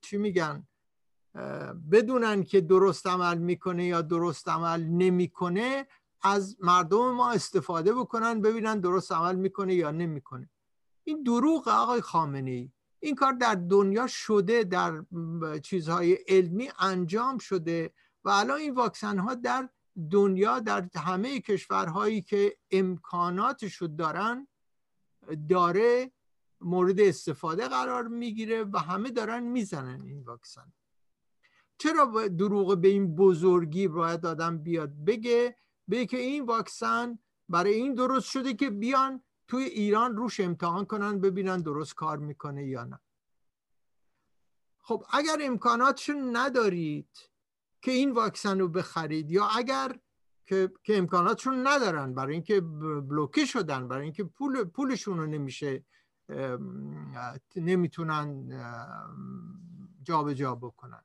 چی 0.02 0.18
میگن؟ 0.18 0.68
بدونن 1.92 2.44
که 2.44 2.62
درست 2.62 3.08
عمل 3.08 3.38
می‌کنه 3.38 3.86
یا 3.86 4.02
درست 4.02 4.50
عمل 4.50 4.84
نمی‌کنه 4.84 5.88
از 6.22 6.58
مردم 6.60 7.12
ما 7.12 7.32
استفاده 7.32 7.94
بکنن 7.94 8.42
ببینن 8.42 8.80
درست 8.80 9.12
عمل 9.12 9.36
می‌کنه 9.36 9.76
یا 9.76 9.92
نمی‌کنه. 9.92 10.50
این 11.04 11.24
دروغ 11.24 11.68
آقای 11.68 12.02
خامنه 12.02 12.52
ای 12.52 12.72
این 13.00 13.16
کار 13.16 13.34
در 13.34 13.56
دنیا 13.56 14.08
شده 14.08 14.64
در 14.64 15.06
چیزهای 15.64 16.14
علمی 16.14 16.70
انجام 16.80 17.38
شده 17.38 17.94
و 18.24 18.30
الان 18.30 18.60
این 18.60 18.74
واکسن 18.74 19.20
ها 19.20 19.36
در 19.36 19.70
دنیا 20.12 20.60
در 20.60 20.90
همه 20.96 21.42
کشورهایی 21.42 22.22
که 22.22 22.58
امکاناتشو 22.72 23.88
دارن 23.88 24.48
داره 25.50 26.12
مورد 26.62 27.00
استفاده 27.00 27.68
قرار 27.68 28.08
می‌گیره 28.08 28.64
و 28.64 28.78
همه 28.78 29.12
دارن 29.12 29.44
می‌زنن 29.44 30.02
این 30.02 30.24
واکسن. 30.24 30.74
چرا 31.78 32.28
دروغ 32.28 32.78
به 32.78 32.88
این 32.88 33.16
بزرگی 33.16 33.88
باید 33.88 34.26
آدم 34.26 34.58
بیاد 34.58 35.06
بگه 35.06 35.58
به 35.88 36.06
که 36.06 36.18
این 36.18 36.46
واکسن 36.46 37.20
برای 37.50 37.74
این 37.74 37.94
درست 37.94 38.30
شده 38.30 38.54
که 38.54 38.70
بیان 38.70 39.24
توی 39.48 39.64
ایران 39.64 40.18
روش 40.18 40.40
امتحان 40.40 40.86
کنن 40.86 41.22
ببینن 41.22 41.62
درست 41.62 41.96
کار 41.96 42.18
می‌کنه 42.18 42.68
یا 42.68 42.84
نه. 42.84 43.00
خب 44.80 45.06
اگر 45.10 45.38
امکاناتشو 45.42 46.14
ندارید 46.14 47.30
که 47.86 47.92
این 47.92 48.12
واکسن 48.12 48.60
رو 48.60 48.68
بخرید 48.68 49.32
یا 49.32 49.48
اگر 49.48 49.96
که, 50.46 50.72
که 50.84 50.98
امکاناتشون 50.98 51.68
ندارن 51.68 52.14
برای 52.14 52.34
اینکه 52.34 52.62
بلوکه 52.62 53.46
شدن 53.46 53.88
برای 53.88 54.04
اینکه 54.04 54.24
پول 54.24 54.64
پولشون 54.64 55.18
رو 55.18 55.26
نمیشه 55.26 55.86
نمی‌تونن 57.56 58.50
جابجا 60.04 60.34
جا 60.34 60.56
بکنن. 60.56 61.04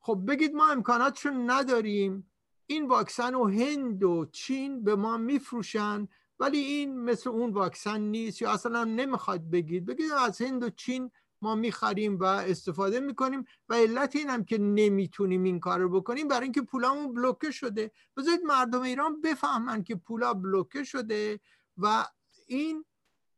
خب 0.00 0.22
بگید 0.28 0.54
ما 0.54 0.68
امکاناتشون 0.68 1.50
نداریم 1.50 2.30
این 2.66 2.88
واکسن 2.88 3.34
و 3.34 3.48
هند 3.48 4.02
و 4.02 4.26
چین 4.32 4.84
به 4.84 4.96
ما 4.96 5.16
میفروشن 5.16 6.08
ولی 6.40 6.58
این 6.58 7.00
مثل 7.00 7.30
اون 7.30 7.52
واکسن 7.52 8.00
نیست 8.00 8.42
یا 8.42 8.50
اصلا 8.50 8.84
نمی‌خواد 8.84 9.50
بگید؟ 9.50 9.86
بگید 9.86 10.12
از 10.12 10.42
هند 10.42 10.62
و 10.62 10.70
چین 10.70 11.10
ما 11.42 11.54
می‌خریم 11.54 12.18
و 12.18 12.24
استفاده 12.24 13.00
می‌کنیم 13.00 13.44
و 13.68 13.74
علت 13.74 14.16
این 14.16 14.30
هم 14.30 14.44
که 14.44 14.58
نمی‌تونیم 14.58 15.42
این 15.42 15.60
کار 15.60 15.80
رو 15.80 16.00
بکنیم 16.00 16.28
برای 16.28 16.42
اینکه 16.42 16.62
پولامون 16.62 17.14
بلوکه 17.14 17.50
شده. 17.50 17.90
بذارید 18.16 18.40
مردم 18.44 18.82
ایران 18.82 19.20
بفهمن 19.20 19.84
که 19.84 19.96
پولا 19.96 20.34
بلوکه 20.34 20.84
شده 20.84 21.40
و 21.76 22.06
این 22.46 22.84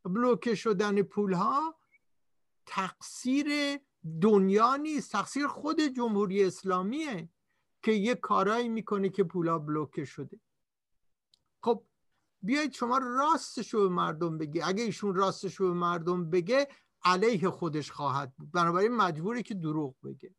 بلوکه 0.04 0.54
شدن 0.54 1.02
پولها 1.02 1.78
تقصیر 2.66 3.78
دنیا 4.22 4.76
نیست 4.76 5.12
تقصیر 5.12 5.46
خود 5.46 5.80
جمهوری 5.80 6.44
اسلامیه 6.44 7.28
که 7.82 7.92
یه 7.92 8.14
کارایی 8.14 8.68
می‌کنه 8.68 9.08
که 9.08 9.24
پولا 9.24 9.58
بلوکه 9.58 10.04
شده. 10.04 10.40
خب 11.62 11.84
بیایید 12.42 12.72
شما 12.72 12.98
راستش 12.98 13.74
رو 13.74 13.82
به 13.82 13.88
مردم 13.94 14.38
بگی. 14.38 14.60
اگه 14.60 14.82
ایشون 14.82 15.14
راستش 15.14 15.54
رو 15.54 15.68
به 15.68 15.74
مردم 15.74 16.30
بگه 16.30 16.68
علیه 17.04 17.50
خودش 17.50 17.90
خواهد 17.90 18.32
بود. 18.36 18.52
بنابراین 18.52 18.96
مجبوره 18.96 19.42
که 19.42 19.54
دروغ 19.54 19.94
بگه. 20.04 20.34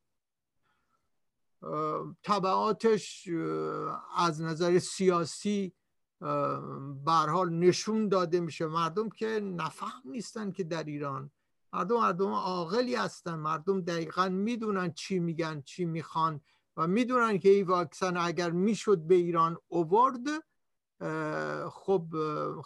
طبعاتش 2.23 3.29
از 4.17 4.41
نظر 4.41 4.79
سیاسی 4.79 5.73
حال 7.05 7.49
نشون 7.49 8.09
داده 8.09 8.39
میشه. 8.39 8.65
مردم 8.67 9.09
که 9.09 9.39
نفهم 9.43 10.01
نیستن 10.05 10.51
که 10.51 10.63
در 10.63 10.83
ایران. 10.83 11.31
مردم 11.73 11.97
مردم 11.97 12.31
عاقلی 12.31 12.95
هستن. 12.95 13.35
مردم 13.35 13.81
دقیقا 13.81 14.29
می‌دونن 14.29 14.93
چی 14.93 15.19
میگن 15.19 15.61
چی 15.61 15.85
می‌خوان 15.85 16.41
و 16.77 16.87
می‌دونن 16.87 17.39
که 17.39 17.49
این 17.49 17.65
واکسن 17.67 18.17
اگر 18.17 18.51
می‌شد 18.51 18.97
به 18.97 19.15
ایران 19.15 19.57
اوورد 19.67 20.27
خب 21.69 22.05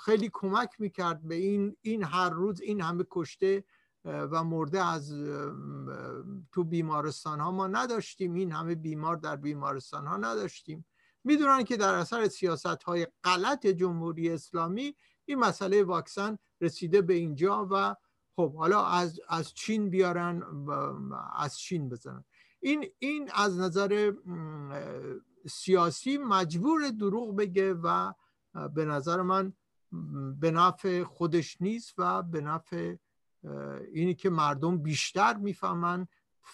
خیلی 0.05 0.29
کمک 0.33 0.69
می‌کرد 0.79 1.27
به 1.27 1.35
این 1.35 1.77
این 1.81 2.03
هر 2.03 2.29
روز 2.29 2.61
این 2.61 2.81
همه 2.81 3.05
کشته 3.11 3.63
و 4.05 4.43
مرده 4.43 4.85
از 4.85 5.13
تو 6.51 6.63
بیمارستان 6.63 7.39
ها 7.39 7.51
ما 7.51 7.67
نداشتیم. 7.67 8.33
این 8.33 8.51
همه 8.51 8.75
بیمار 8.75 9.15
در 9.15 9.35
بیمارستان 9.35 10.07
ها 10.07 10.17
نداشتیم. 10.17 10.85
می‌دونن 11.23 11.63
که 11.63 11.77
در 11.77 11.93
اثر 11.93 12.27
سیاست 12.27 12.83
های 12.83 13.07
غلط 13.23 13.67
جمهوری 13.67 14.29
اسلامی 14.29 14.95
این 15.25 15.39
مسئله 15.39 15.83
واکسن 15.83 16.37
رسیده 16.61 17.01
به 17.01 17.13
اینجا 17.13 17.67
و 17.71 17.95
خب 18.35 18.55
حالا 18.55 18.85
از, 18.85 19.19
از 19.29 19.53
چین 19.53 19.89
بیارن 19.89 20.43
از 21.35 21.57
چین 21.57 21.89
بزنن. 21.89 22.23
این, 22.59 22.85
این 22.99 23.29
از 23.33 23.59
نظر 23.59 24.13
سیاسی 25.49 26.17
مجبور 26.17 26.89
دروغ 26.89 27.35
بگه 27.35 27.73
و 27.73 28.13
به 28.75 28.85
نظر 28.85 29.21
من 29.21 29.53
به 30.39 30.51
نفع 30.51 31.03
خودش 31.03 31.61
نیست 31.61 31.93
و 31.97 32.23
به 32.23 32.41
نفع 32.41 32.95
اینی 33.93 34.13
که 34.13 34.29
مردم 34.29 34.77
بیشتر 34.77 35.33
می‌فهمن 35.33 36.07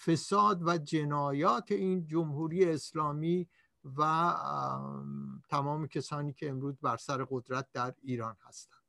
فساد 0.06 0.67
و 0.67 0.78
جنایات 0.78 1.71
این 1.71 2.08
جمهوری 2.08 2.65
اسلامی 2.65 3.47
و 3.97 4.34
تمام 5.49 5.88
کسانی 5.88 6.34
که 6.34 6.49
امروز 6.49 6.80
بر 6.82 6.97
سر 6.97 7.25
قدرت 7.30 7.67
در 7.73 7.93
ایران 8.04 8.36
هستند. 8.47 8.80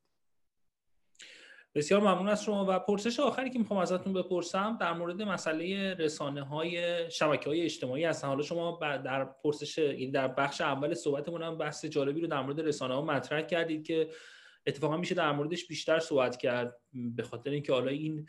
بسیار 1.75 2.01
ممنون 2.01 2.29
از 2.29 2.45
شما. 2.45 2.67
و 2.69 2.79
پرسش 2.79 3.21
آخری 3.21 3.51
که 3.51 3.59
می‌خوام 3.59 3.81
ازتون 3.81 4.13
بپرسم 4.13 4.77
در 4.81 4.93
مورد 4.93 5.23
مسئله 5.23 5.95
رسانه 5.95 6.43
های 6.43 7.11
شبکه 7.11 7.51
های 7.51 7.63
اجتماعی 7.63 8.05
هستن. 8.05 8.29
حالا 8.29 8.43
شما 8.43 8.79
در 8.81 9.25
پرسش 9.25 9.79
این 9.79 10.11
در 10.11 10.29
بخش 10.29 10.61
اول 10.61 10.95
صحبتمون 10.95 11.43
هم 11.43 11.59
بحث 11.59 11.85
جالبی 11.85 12.21
رو 12.21 12.27
در 12.27 12.43
مورد 12.43 12.61
رسانه 12.61 12.95
ها 12.95 13.03
مطرح 13.03 13.43
کردید 13.43 13.87
که 13.87 14.11
اتفاقا 14.71 14.97
میشه 14.97 15.15
در 15.15 15.33
موردش 15.33 15.67
بیشتر 15.67 15.99
صحبت 15.99 16.37
کرد 16.37 16.77
به 16.93 17.23
خاطر 17.23 17.51
اینکه 17.51 17.73
حالا 17.73 17.91
این 17.91 18.27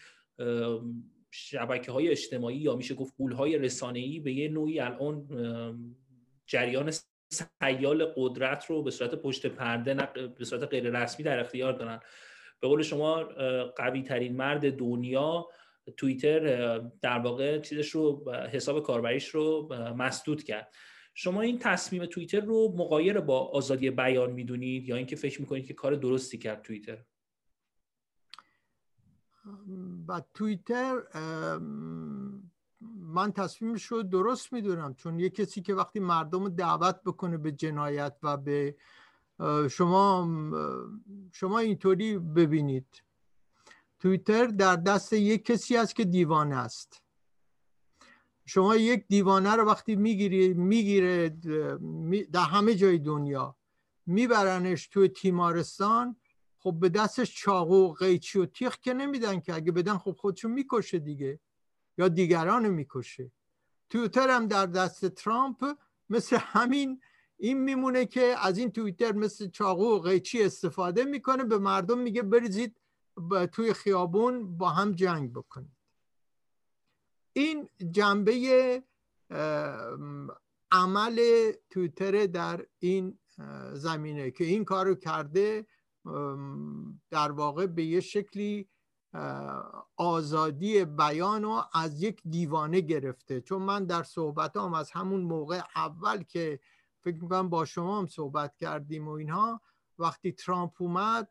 شبکه 1.32 1.92
های 1.92 2.10
اجتماعی 2.10 2.58
یا 2.58 2.76
میشه 2.76 2.96
گفت 2.96 3.18
پول 3.18 3.32
های 3.32 3.58
رسانه 3.58 4.00
ای 4.00 4.20
به 4.20 4.34
یه 4.34 4.50
نوعی 4.50 4.80
الان 4.80 5.28
جریان 6.46 6.92
سیال 7.32 8.06
قدرت 8.16 8.66
رو 8.66 8.84
به 8.84 8.92
صورت 8.92 9.16
پشت 9.16 9.46
پرده 9.46 9.94
به 10.38 10.46
صورت 10.46 10.64
غیر 10.64 11.00
رسمی 11.00 11.26
در 11.26 11.40
اختیار 11.40 11.74
دارن. 11.74 12.00
به 12.60 12.68
قول 12.68 12.82
شما 12.82 13.24
قوی 13.76 14.04
ترین 14.04 14.36
مرد 14.36 14.78
دنیا 14.78 15.48
توییتر 15.98 16.40
در 17.02 17.20
واقع 17.20 17.60
چیزش 17.60 17.90
رو 17.90 18.32
حساب 18.32 18.84
کاربریش 18.84 19.28
رو 19.28 19.70
مسدود 19.98 20.44
کرد. 20.44 20.74
شما 21.22 21.42
این 21.42 21.60
تصمیم 21.60 22.06
توییتر 22.06 22.40
رو 22.40 22.74
مقایر 22.78 23.20
با 23.20 23.48
آزادی 23.48 23.90
بیان 23.90 24.32
می‌دونید 24.32 24.90
یا 24.90 24.96
اینکه 24.96 25.16
فکر 25.16 25.42
می‌کنید 25.42 25.66
که 25.66 25.74
کار 25.74 25.96
درستی 25.96 26.38
کرد 26.38 26.62
توییتر؟ 26.62 26.98
و 30.08 30.22
توییتر 30.34 31.02
من 33.00 33.32
تصمیمش 33.32 33.86
رو 33.86 34.04
درست 34.04 34.54
می‌دونم 34.54 34.94
چون 34.94 35.20
یه 35.20 35.30
کسی 35.30 35.62
که 35.62 35.74
وقتی 35.76 36.00
مردم 36.00 36.44
رو 36.44 36.50
دعوت 36.50 37.04
بکنه 37.06 37.38
به 37.38 37.52
جنایت 37.52 38.18
و 38.24 38.38
به 38.38 38.76
شما 39.70 40.28
شما 41.32 41.60
اینطوری 41.60 42.18
ببینید. 42.18 43.04
توییتر 44.00 44.46
در 44.46 44.76
دست 44.76 45.14
یک 45.14 45.46
کسی 45.46 45.78
است 45.78 45.96
که 45.96 46.06
دیوانه 46.06 46.56
است. 46.56 47.04
شما 48.46 48.76
یک 48.76 49.08
دیوانه 49.08 49.56
رو 49.56 49.64
وقتی 49.66 49.96
می‌گیری 49.96 50.54
می‌گیره 50.54 51.30
در 52.32 52.42
همه 52.42 52.76
جای 52.76 53.00
دنیا 53.00 53.56
میبرنش 54.06 54.88
توی 54.88 55.08
تیمارستان 55.08 56.16
خب 56.60 56.76
به 56.80 56.90
دستش 56.90 57.36
چاقو 57.36 57.76
و 57.76 57.94
قیچی 57.94 58.40
و 58.40 58.46
تیخ 58.46 58.78
که 58.78 58.94
نمیدن 58.94 59.40
که 59.40 59.54
اگه 59.54 59.72
بدن 59.72 59.98
خب 59.98 60.12
خودشو 60.12 60.48
می‌کشه 60.48 61.00
دیگه 61.00 61.40
یا 61.98 62.08
دیگران 62.08 62.68
می‌کشه. 62.68 63.32
تویتر 63.90 64.30
هم 64.30 64.48
در 64.48 64.66
دست 64.66 65.06
ترامپ 65.06 65.78
مثل 66.10 66.38
همین 66.40 67.02
این 67.38 67.58
میمونه 67.58 68.06
که 68.06 68.36
از 68.38 68.58
این 68.58 68.72
توییتر 68.72 69.12
مثل 69.12 69.50
چاقو 69.50 69.96
و 69.96 70.00
قیچی 70.00 70.44
استفاده 70.44 71.06
می‌کنه 71.06 71.44
به 71.44 71.58
مردم 71.58 72.00
میگه 72.00 72.22
بریزید 72.22 72.78
توی 73.52 73.74
خیابون 73.74 74.58
با 74.58 74.70
هم 74.70 74.92
جنگ 74.92 75.34
بکنید. 75.34 75.81
این 77.34 77.70
جنبه 77.92 78.84
عمل 80.72 81.52
تویتر 81.70 82.26
در 82.26 82.66
این 82.80 83.20
زمینه 83.74 84.32
که 84.32 84.44
این 84.44 84.66
کارو 84.66 84.96
کرده 84.96 85.66
در 87.10 87.32
واقع 87.32 87.66
به 87.66 87.84
یه 87.84 88.00
شکلی 88.00 88.70
آزادی 89.98 90.86
بیان 90.86 91.44
رو 91.44 91.64
از 91.74 92.04
یک 92.04 92.22
دیوانه 92.30 92.82
گرفته. 92.82 93.42
چون 93.42 93.62
من 93.62 93.86
در 93.86 94.04
صحبت 94.04 94.58
هم 94.58 94.74
از 94.74 94.92
همون 94.92 95.22
موقع 95.22 95.62
اول 95.76 96.24
که 96.24 96.60
فکر 97.00 97.24
می‌کنم 97.24 97.50
با 97.50 97.66
شما 97.66 98.00
هم 98.00 98.08
صحبت 98.08 98.56
کردیم 98.56 99.08
و 99.08 99.12
اینها 99.12 99.62
وقتی 100.00 100.32
ترامپ 100.32 100.82
اومد 100.82 101.30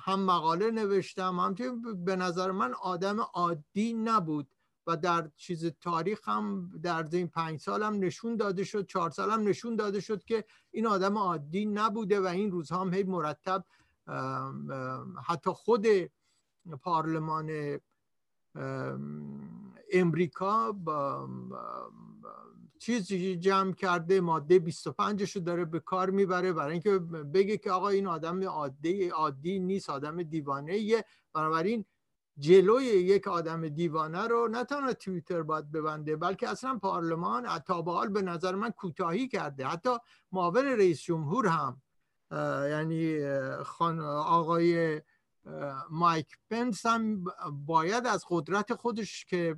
هم 0.00 0.20
مقاله 0.24 0.70
نوشتم 0.70 1.40
همچنین 1.40 2.04
به 2.04 2.16
نظر 2.16 2.50
من 2.50 2.74
آدم 2.74 3.20
عادی 3.20 3.92
نبود 3.92 4.48
و 4.86 4.96
در 4.96 5.30
چیز 5.36 5.66
تاریخ 5.80 6.28
هم 6.28 6.70
در 6.82 7.06
این 7.12 7.28
پنج 7.28 7.60
سال 7.60 7.82
هم 7.82 7.98
نشون 7.98 8.36
داده 8.36 8.64
شد 8.64 8.86
چهار 8.86 9.10
سال 9.10 9.30
هم 9.30 9.48
نشون 9.48 9.76
داده 9.76 10.00
شد 10.00 10.24
که 10.24 10.44
این 10.70 10.86
آدم 10.86 11.18
عادی 11.18 11.66
نبوده 11.66 12.20
و 12.20 12.26
این 12.26 12.50
روزها 12.50 12.80
هم 12.80 12.94
هی 12.94 13.02
مرتب 13.02 13.64
حتی 15.24 15.50
خود 15.50 15.86
پارلمان 16.82 17.78
امریکا 19.92 20.72
با 20.72 21.28
چیزی 22.82 23.36
جمع 23.36 23.72
کرده 23.72 24.20
ماده 24.20 24.58
25 24.58 25.36
رو 25.36 25.42
داره 25.42 25.64
به 25.64 25.80
کار 25.80 26.10
می‌بره 26.10 26.52
برای 26.52 26.72
اینکه 26.72 26.98
بگه 27.34 27.56
که 27.56 27.70
آقا 27.70 27.88
این 27.88 28.06
آدم 28.06 28.44
عادی 28.44 29.08
عادی 29.08 29.58
نیست 29.58 29.90
آدم 29.90 30.22
دیوانه 30.22 30.78
یه 30.78 31.04
بنابراین 31.34 31.84
جلوی 32.38 32.84
یک 32.84 33.28
آدم 33.28 33.68
دیوانه 33.68 34.22
رو 34.28 34.48
نه 34.48 34.64
تنها 34.64 34.92
توییتر 34.92 35.42
باید 35.42 35.72
ببنده 35.72 36.16
بلکه 36.16 36.48
اصلا 36.48 36.78
پارلمان 36.78 37.58
تا 37.58 37.82
به 37.82 38.08
به 38.08 38.22
نظر 38.22 38.54
من 38.54 38.70
کوتاهی 38.70 39.28
کرده. 39.28 39.66
حتی 39.66 39.90
معاون 40.32 40.66
رئیس 40.66 41.02
جمهور 41.02 41.46
هم 41.46 41.82
یعنی 42.70 43.24
آقای 44.10 45.00
مایک 45.90 46.26
پنس 46.50 46.86
هم 46.86 47.24
باید 47.66 48.06
از 48.06 48.24
قدرت 48.28 48.74
خودش 48.74 49.24
که 49.24 49.56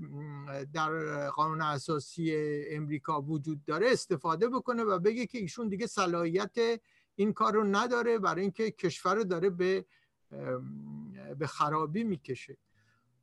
در 0.72 1.28
قانون 1.30 1.62
اساسی 1.62 2.32
امریکا 2.70 3.22
وجود 3.22 3.64
داره 3.64 3.86
استفاده 3.90 4.48
بکنه 4.48 4.82
و 4.84 4.98
بگه 4.98 5.26
که 5.26 5.38
ایشون 5.38 5.68
دیگه 5.68 5.86
صلاحیت 5.86 6.80
این 7.14 7.32
کار 7.32 7.52
رو 7.54 7.64
نداره 7.64 8.18
برای 8.18 8.42
اینکه 8.42 8.70
کشور 8.70 9.14
رو 9.14 9.24
داره 9.24 9.50
به 9.50 9.84
به 11.38 11.46
خرابی 11.46 12.04
می‌کشه. 12.04 12.56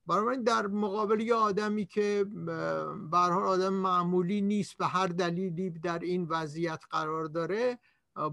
برای 0.07 0.43
در 0.43 0.67
مقابل 0.67 1.19
یه 1.19 1.35
آدمی 1.35 1.85
که 1.85 2.25
به 3.11 3.17
آدم 3.17 3.73
معمولی 3.73 4.41
نیست 4.41 4.77
به 4.77 4.85
هر 4.85 5.07
دلیلی 5.07 5.69
در 5.69 5.99
این 5.99 6.27
وضعیت 6.29 6.83
قرار 6.89 7.25
داره 7.25 7.79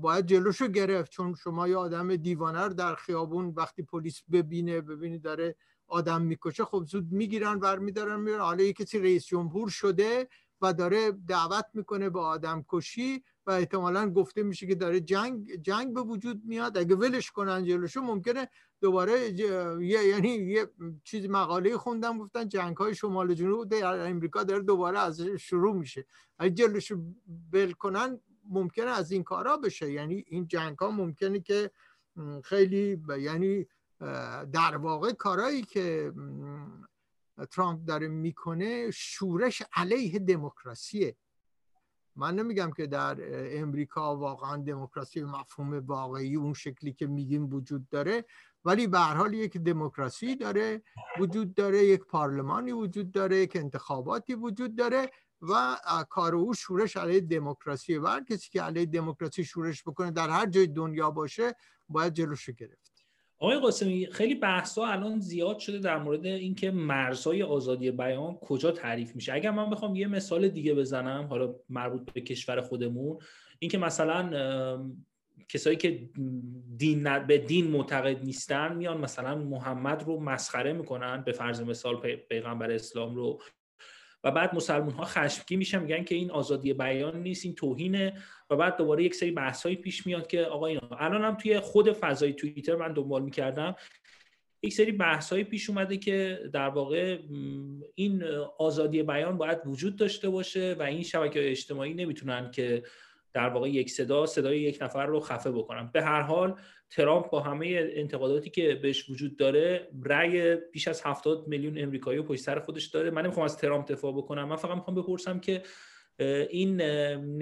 باید 0.01 0.27
جلوشو 0.27 0.67
گرفت 0.67 1.11
چون 1.11 1.35
شما 1.35 1.69
یه 1.69 1.77
آدم 1.77 2.17
دیوانه 2.17 2.69
در 2.69 2.95
خیابون 2.95 3.53
وقتی 3.57 3.83
پلیس 3.83 4.23
ببینه 4.33 4.81
ببینی 4.81 5.19
داره 5.19 5.57
آدم 5.87 6.23
می‌کشه 6.23 6.65
خب 6.65 6.85
زود 6.87 7.13
می‌گیرن 7.13 7.59
ور 7.59 7.79
میدارن 7.79 8.21
میرن. 8.21 8.41
حالا 8.41 8.63
یه 8.63 8.73
کسی 8.73 8.99
رئیس 8.99 9.27
جمهور 9.27 9.69
شده 9.69 10.29
و 10.61 10.73
داره 10.73 11.13
دعوت 11.13 11.65
می‌کنه 11.75 12.11
به 12.11 12.21
آدم 12.21 12.65
کشی 12.69 13.23
و 13.47 13.51
احتمالا 13.51 14.11
گفته 14.11 14.43
میشه 14.43 14.67
که 14.67 14.75
داره 14.75 15.01
جنگ 15.01 15.63
جنگ 15.63 15.95
به 15.95 16.01
وجود 16.01 16.43
میاد. 16.45 16.79
اگه 16.79 16.97
ولش 16.97 17.31
کنن 17.31 17.65
جلوشو 17.65 18.01
ممکنه 18.01 18.49
دوباره 18.81 19.33
یعنی 19.81 20.29
یه 20.29 20.71
چیز 21.05 21.27
مقاله 21.27 21.77
خوندم 21.77 22.19
گفتن 22.19 22.49
جنگ 22.49 22.77
های 22.77 22.95
شمال 22.95 23.35
جنوب 23.35 23.69
در 23.69 24.09
امریکا 24.09 24.45
داره 24.45 24.63
دوباره 24.63 24.99
از 24.99 25.21
شروع 25.21 25.77
میشه. 25.77 26.07
اگه 26.39 26.55
جلوشو 26.55 27.03
ول 27.53 27.73
کنن 27.73 28.21
ممکنه 28.49 28.91
از 28.91 29.13
این 29.13 29.23
کارا 29.23 29.57
بشه. 29.57 29.93
یعنی 29.93 30.25
این 30.27 30.47
جنگ 30.47 30.79
ها 30.79 30.91
ممکنه 30.91 31.41
که 31.41 31.71
خیلی 32.45 33.03
یعنی 33.19 33.67
در 34.53 34.77
واقع 34.77 35.13
کارهایی 35.13 35.63
که 35.63 36.13
ترامپ 37.51 37.85
داره 37.85 38.09
می‌کنه 38.09 38.91
شورش 38.91 39.63
علیه 39.73 40.19
دموکراسیه. 40.19 41.17
من 42.17 42.35
نمیگم 42.35 42.71
که 42.77 42.87
در 42.87 43.17
امریکا 43.61 44.17
واقعا 44.17 44.57
دموکراسی 44.57 45.23
مفهوم 45.23 45.79
واقعی 45.87 46.37
اون 46.37 46.55
شکلی 46.55 46.93
که 46.93 47.07
میگیم 47.07 47.55
وجود 47.55 47.89
داره. 47.89 48.25
ولی 48.65 48.87
به 48.87 48.99
هر 48.99 49.15
حال 49.15 49.35
یک 49.35 49.57
دموکراسی 49.57 50.37
داره 50.37 50.83
وجود 51.19 51.55
داره 51.55 51.85
یک 51.85 52.01
پارلمانی 52.01 52.73
وجود 52.73 53.13
داره 53.13 53.37
یک 53.37 53.57
انتخاباتی 53.57 54.35
وجود 54.35 54.77
داره 54.77 55.11
و 55.43 55.77
کار 56.11 56.35
او 56.35 56.55
شورش 56.55 56.97
علیه 56.97 57.21
دموکراسی 57.21 57.99
و 57.99 58.07
هر 58.07 58.25
کسی 58.25 58.51
که 58.51 58.63
علیه 58.63 58.87
دموکراسی 58.87 59.45
شورش 59.45 59.83
بکنه 59.83 60.11
در 60.11 60.29
هر 60.29 60.47
جای 60.47 60.67
دنیا 60.67 61.11
باشه 61.11 61.55
باید 61.89 62.15
جلوش 62.15 62.51
گرفت. 62.51 62.99
آقای 63.41 63.59
قاسمی 63.59 64.07
خیلی 64.07 64.35
بحث 64.35 64.79
الان 64.79 65.21
زیاد 65.21 65.59
شده 65.59 65.79
در 65.79 65.99
مورد 65.99 66.27
اینکه 66.27 66.71
مرزهای 66.71 67.43
آزادی 67.43 67.91
بیان 67.91 68.35
کجا 68.35 68.71
تعریف 68.71 69.15
میشه. 69.15 69.33
اگر 69.33 69.51
من 69.51 69.71
بخوام 69.71 69.97
یه 69.97 70.07
مثال 70.07 70.49
دیگه 70.49 70.75
بزنم 70.75 71.27
حالا 71.27 71.55
مربوط 71.69 72.13
به 72.13 72.21
کشور 72.21 72.61
خودمون 72.61 73.19
اینکه 73.59 73.79
مثلا 73.79 74.31
کسایی 75.49 75.77
که 75.77 76.09
دین 76.77 77.19
به 77.19 77.39
دین 77.39 77.71
معتقد 77.71 78.25
نیستن 78.25 78.77
میان 78.77 78.99
مثلا 78.99 79.35
محمد 79.35 80.03
رو 80.03 80.21
مسخره 80.21 80.73
می‌کنن 80.73 81.23
به 81.23 81.33
فرض 81.33 81.61
مثال 81.61 82.17
پیغمبر 82.17 82.71
اسلام 82.71 83.15
رو. 83.15 83.41
و 84.25 84.31
بعد 84.31 84.55
مسلمان 84.55 84.91
ها 84.93 85.05
خشمگین 85.05 85.59
میشن 85.59 85.83
میگن 85.83 86.05
که 86.05 86.15
این 86.15 86.31
آزادی 86.31 86.73
بیان 86.73 87.23
نیست 87.23 87.45
این 87.45 87.55
توهینه. 87.55 88.13
و 88.51 88.57
بعد 88.57 88.77
دوباره 88.77 89.05
یک 89.05 89.15
سری 89.15 89.31
بحث 89.31 89.67
پیش 89.67 90.07
میاد 90.07 90.27
که 90.27 90.43
آقا 90.43 90.67
اینا 90.67 90.89
الان 90.99 91.25
هم 91.25 91.35
توی 91.35 91.61
خود 91.61 91.93
فضای 91.93 92.33
توییتر 92.33 92.77
من 92.77 92.93
دنبال 92.93 93.23
می‌کردم. 93.23 93.77
یک 94.63 94.73
سری 94.73 94.93
بحث 94.93 95.33
پیش 95.33 95.71
اومده 95.71 95.97
که 95.97 96.41
در 96.53 96.69
واقع 96.69 97.19
این 97.95 98.25
آزادی 98.59 99.03
بیان 99.03 99.39
باید 99.39 99.59
وجود 99.67 99.97
داشته 99.97 100.31
باشه 100.31 100.77
و 100.79 100.83
این 100.83 101.03
شبکه 101.03 101.51
اجتماعی 101.51 101.95
نمی‌تونن 101.95 102.51
که 102.51 102.83
در 103.33 103.49
واقع 103.49 103.69
یک 103.69 103.91
صدا 103.91 104.27
صدای 104.27 104.61
یک 104.61 104.79
نفر 104.83 105.07
رو 105.07 105.21
خفه 105.21 105.51
بکنن 105.51 105.91
به 105.93 106.03
هر 106.03 106.21
حال 106.21 106.55
ترامپ 106.91 107.31
با 107.31 107.41
همه 107.41 107.91
انتقاداتی 107.93 108.51
که 108.51 108.75
بهش 108.75 109.11
وجود 109.11 109.37
داره 109.37 109.89
رأی 110.05 110.57
بیش 110.57 110.89
از 110.89 111.03
70 111.03 111.49
میلیون 111.49 111.79
امریکایی 111.79 112.23
پشت 112.23 112.41
سر 112.41 112.59
خودش 112.59 112.87
داره 112.87 113.11
من 113.11 113.23
نمی‌خوام 113.23 113.45
از 113.45 113.57
ترامپ 113.57 113.93
دفاع 113.93 114.13
بکنم. 114.13 114.49
من 114.49 114.57
فقط 114.57 114.75
می‌خوام 114.75 114.97
بپرسم 114.97 115.41
که 115.41 115.63
این 116.51 116.81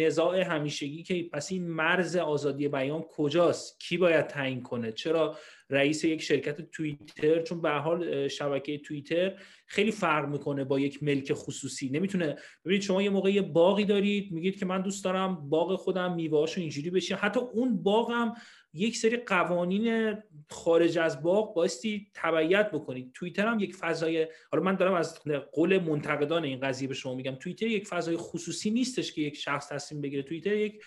نزاع 0.00 0.40
همیشگی 0.40 1.02
که 1.02 1.28
پس 1.32 1.52
این 1.52 1.68
مرز 1.68 2.16
آزادی 2.16 2.68
بیان 2.68 3.02
کجاست؟ 3.02 3.80
کی 3.80 3.96
باید 3.96 4.26
تعیین 4.26 4.62
کنه؟ 4.62 4.92
چرا 4.92 5.38
رئیس 5.70 6.04
یک 6.04 6.22
شرکت 6.22 6.70
توییتر 6.70 7.42
چون 7.42 7.62
به 7.62 7.70
حال 7.70 8.28
شبکه 8.28 8.78
توییتر 8.78 9.32
خیلی 9.66 9.90
فرق 9.90 10.28
می‌کنه 10.28 10.64
با 10.64 10.80
یک 10.80 11.02
ملک 11.02 11.32
خصوصی. 11.32 11.90
نمی‌تونه 11.90 12.36
ببینید 12.64 12.82
شما 12.82 13.02
یه 13.02 13.10
موقع 13.10 13.30
یه 13.30 13.42
باقی 13.42 13.84
دارید 13.84 14.32
میگید 14.32 14.58
که 14.58 14.66
من 14.66 14.82
دوست 14.82 15.04
دارم 15.04 15.48
باغ 15.48 15.76
خودم 15.76 16.14
میوهاشو 16.14 16.60
اینجوری 16.60 16.90
بشه 16.90 17.14
حتی 17.14 17.40
اون 17.40 17.82
باغم 17.82 18.34
یک 18.76 18.96
سری 18.96 19.16
قوانین 19.16 20.16
خارج 20.50 20.98
از 20.98 21.22
باغ 21.22 21.54
بایستی 21.54 22.06
تبعیت 22.14 22.70
بکنید. 22.70 23.10
توییتر 23.14 23.46
هم 23.46 23.58
یک 23.58 23.74
فضای 23.74 24.26
حالا 24.52 24.64
من 24.64 24.74
دارم 24.74 24.94
از 24.94 25.20
قول 25.52 25.78
منتقدان 25.78 26.44
این 26.44 26.60
قضیه 26.60 26.88
به 26.88 26.94
شما 26.94 27.14
میگم. 27.14 27.34
توییتر 27.34 27.66
یک 27.66 27.86
فضای 27.86 28.16
خصوصی 28.16 28.70
نیستش 28.70 29.12
که 29.12 29.22
یک 29.22 29.36
شخص 29.36 29.68
تصمیم 29.68 30.00
بگیره. 30.00 30.22
توییتر 30.22 30.56
یک 30.56 30.82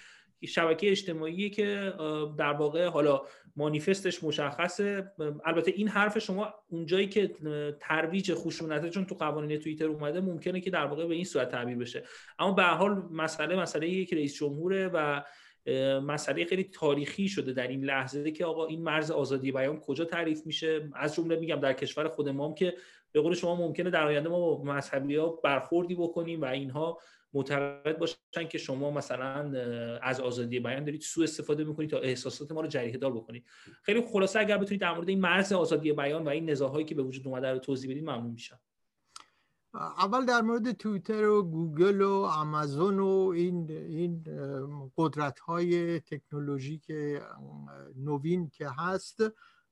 شبکه 0.46 0.92
اجتماعی 0.92 1.50
که 1.50 1.94
در 2.38 2.54
واقع 2.54 2.88
حالا 2.88 3.22
مانیفستش 3.56 4.24
مشخصه. 4.24 5.12
البته 5.46 5.72
این 5.72 5.88
حرف 5.88 6.20
شما 6.20 6.54
اونجایی 6.70 7.08
که 7.08 7.36
ترویج 7.80 8.34
خشونته 8.34 8.90
چون 8.90 9.06
تو 9.06 9.16
قوانین 9.16 9.60
توییتر 9.60 9.86
اومده 9.86 10.22
ممکنه 10.22 10.62
که 10.62 10.70
در 10.70 10.86
واقع 10.86 11.08
به 11.08 11.16
این 11.16 11.24
صورت 11.24 11.50
تعبیر 11.50 11.78
بشه. 11.78 12.04
اما 12.40 12.52
به 12.52 12.64
حال 12.64 13.04
مسئله 13.12 13.56
مسئله 13.56 13.90
یک 13.90 14.14
رئیس 14.14 14.36
جمهوره 14.36 14.88
و 14.88 15.24
مسئله 16.03 16.45
خیلی 16.45 16.64
تاریخی 16.64 17.30
شده 17.30 17.53
در 17.53 17.68
این 17.68 17.84
لحظه 17.84 18.32
که 18.32 18.45
آقا 18.45 18.66
این 18.66 18.82
مرز 18.82 19.12
آزادی 19.12 19.51
بیان 19.51 19.80
کجا 19.80 20.05
تعریف 20.05 20.45
میشه؟ 20.45 20.89
از 20.95 21.16
جمله 21.16 21.36
میگم 21.36 21.60
در 21.60 21.74
کشور 21.74 22.07
خود 22.07 22.30
ما 22.30 22.53
که 22.53 22.74
به 23.12 23.22
قول 23.22 23.34
شما 23.34 23.55
ممکنه 23.55 23.89
در 23.89 24.07
آینده 24.07 24.30
ما 24.30 24.39
با 24.39 24.64
مذهبی 24.64 25.16
ها 25.16 25.30
برخوردی 25.30 25.95
بکنیم 25.95 26.41
و 26.41 26.45
اینها 26.45 26.99
معتقد 27.34 27.97
باشن 27.97 28.47
که 28.49 28.57
شما 28.57 28.91
مثلا 28.91 29.60
از 30.01 30.20
آزادی 30.20 30.60
بیان 30.60 30.84
دارید 30.84 31.01
سوء 31.01 31.24
استفاده 31.24 31.64
می‌کنید 31.64 31.89
تا 31.89 31.99
احساسات 31.99 32.51
ما 32.51 32.62
رو 32.62 32.68
جریه 32.68 32.97
دار 32.97 33.14
بکنید. 33.14 33.45
خیلی 33.84 34.01
خلاصه 34.01 34.39
اگر 34.39 34.57
بتونید 34.57 34.82
در 34.82 34.93
مورد 34.93 35.10
این 35.10 35.20
مرز 35.20 35.53
آزادی 35.53 35.93
بیان 35.93 36.26
و 36.26 36.30
این 36.30 36.49
نزاعهایی 36.49 36.86
که 36.86 36.95
به 36.95 37.03
وجود 37.03 37.28
اومده 37.28 37.51
رو 37.51 37.60
توضیح 37.60 37.91
بدید 37.91 38.03
ممنون 38.03 38.32
میشم. 38.32 38.60
اول 39.74 40.26
در 40.26 40.42
مورد 40.42 40.72
توییتر 40.72 41.28
و 41.28 41.44
گوگل 41.44 42.02
و 42.02 42.14
آمازون 42.24 43.00
و 43.00 43.32
این 43.36 43.72
این 43.72 44.24
قدرت 44.98 45.40
های 45.40 46.00
تکنولوژیک 46.00 46.92
نوین 47.96 48.50
که 48.50 48.70
هست 48.70 49.24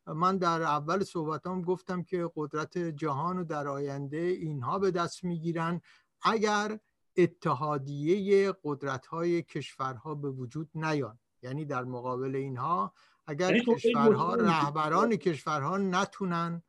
من 0.08 0.38
در 0.38 0.62
اول 0.62 1.04
صحبتام 1.04 1.62
گفتم 1.62 2.04
که 2.04 2.30
قدرت 2.36 2.78
جهان 2.78 3.40
و 3.40 3.44
در 3.44 3.68
آینده 3.68 4.18
اینها 4.18 4.80
به 4.80 4.92
دست 4.92 5.24
می‌گیرن 5.24 5.82
اگر 6.22 6.80
اتحادیه 7.18 8.54
قدرت 8.64 9.06
های 9.06 9.42
کشورها 9.42 10.16
به 10.16 10.30
وجود 10.30 10.70
نیان. 10.76 11.20
یعنی 11.42 11.66
در 11.66 11.84
مقابل 11.84 12.36
اینها 12.36 12.94
اگر 13.28 13.50
یعنی 13.56 13.66
خب 13.66 13.74
کشورها 13.74 14.36
رهبران 14.36 15.16
کشورها 15.16 15.78
نتونن 15.78 16.64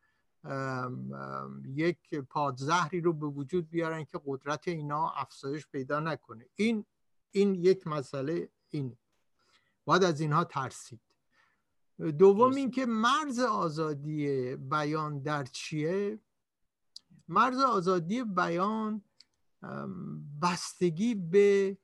یک 1.65 2.15
پادزهری 2.15 3.01
رو 3.01 3.13
به 3.13 3.27
وجود 3.27 3.71
بیارن 3.71 4.05
که 4.05 4.21
قدرت 4.27 4.69
اینا 4.69 5.11
افزایش 5.11 5.67
پیدا 5.67 6.01
نکنه. 6.01 6.47
این 6.55 6.85
این 7.31 7.55
یک 7.55 7.87
مسئله 7.87 8.49
این 8.69 8.97
باید 9.85 10.05
از 10.05 10.21
اینها 10.21 10.45
ترسید. 10.45 11.01
دوم 12.19 12.55
اینکه 12.55 12.87
مرز 12.87 13.39
آزادی 13.39 14.57
بیان 14.57 15.19
در 15.19 15.45
چیه؟ 15.45 16.19
مرز 17.29 17.59
آزادی 17.59 18.25
بیان 18.25 19.03
بستگی 20.43 21.15
به 21.15 21.79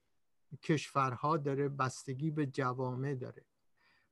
کشورها 0.63 1.37
داره 1.37 1.69
بستگی 1.69 2.31
به 2.31 2.47
جوامع 2.47 3.15
داره. 3.15 3.45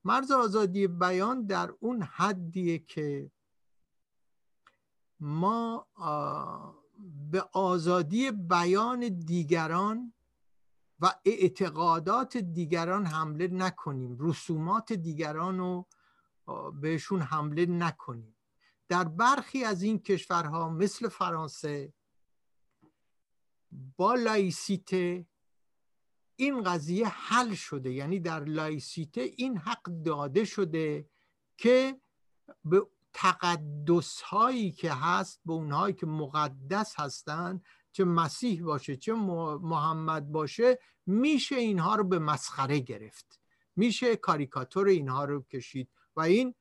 مرز 0.04 0.30
آزادی 0.30 0.86
بیان 0.86 1.46
در 1.46 1.74
اون 1.80 2.02
حدیه 2.02 2.78
که 2.78 3.30
ما 5.22 5.86
به 7.30 7.40
آزادی 7.52 8.30
بیان 8.30 9.08
دیگران 9.08 10.12
و 11.00 11.14
اعتقادات 11.24 12.36
دیگران 12.36 13.06
حمله 13.06 13.48
نکنیم. 13.48 14.16
رسومات 14.20 14.92
دیگران 14.92 15.58
رو 15.58 15.86
بهشون 16.80 17.20
حمله 17.20 17.66
نکنیم. 17.66 18.36
در 18.88 19.04
برخی 19.04 19.64
از 19.64 19.82
این 19.82 19.98
کشورها 19.98 20.68
مثل 20.68 21.08
فرانسه 21.08 21.92
با 23.96 24.14
لایسیته 24.14 25.26
این 26.36 26.62
قضیه 26.62 27.08
حل 27.08 27.54
شده. 27.54 27.92
یعنی 27.92 28.20
در 28.20 28.44
لایسیته 28.44 29.20
این 29.20 29.58
حق 29.58 29.82
داده 29.82 30.44
شده 30.44 31.08
که 31.56 32.00
به 32.64 32.86
تقدس 33.12 34.20
هایی 34.22 34.72
که 34.72 34.92
هست 34.92 35.40
به 35.44 35.52
اونهایی 35.52 35.94
که 35.94 36.06
مقدس 36.06 37.00
هستند 37.00 37.64
چه 37.92 38.04
مسیح 38.04 38.62
باشه 38.62 38.96
چه 38.96 39.12
محمد 39.12 40.32
باشه 40.32 40.78
میشه 41.06 41.56
اینها 41.56 41.96
رو 41.96 42.04
به 42.04 42.18
مسخره 42.18 42.78
گرفت. 42.78 43.40
میشه 43.76 44.16
کاریکاتور 44.16 44.86
اینها 44.88 45.24
رو 45.24 45.42
کشید 45.42 45.88
و 46.16 46.20
این 46.20 46.54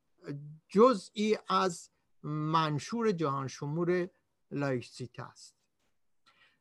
جزئی 0.69 1.37
از 1.47 1.89
منشور 2.23 3.11
جهان 3.11 3.47
شمور 3.47 4.09
لایسیته 4.51 5.23
است. 5.23 5.55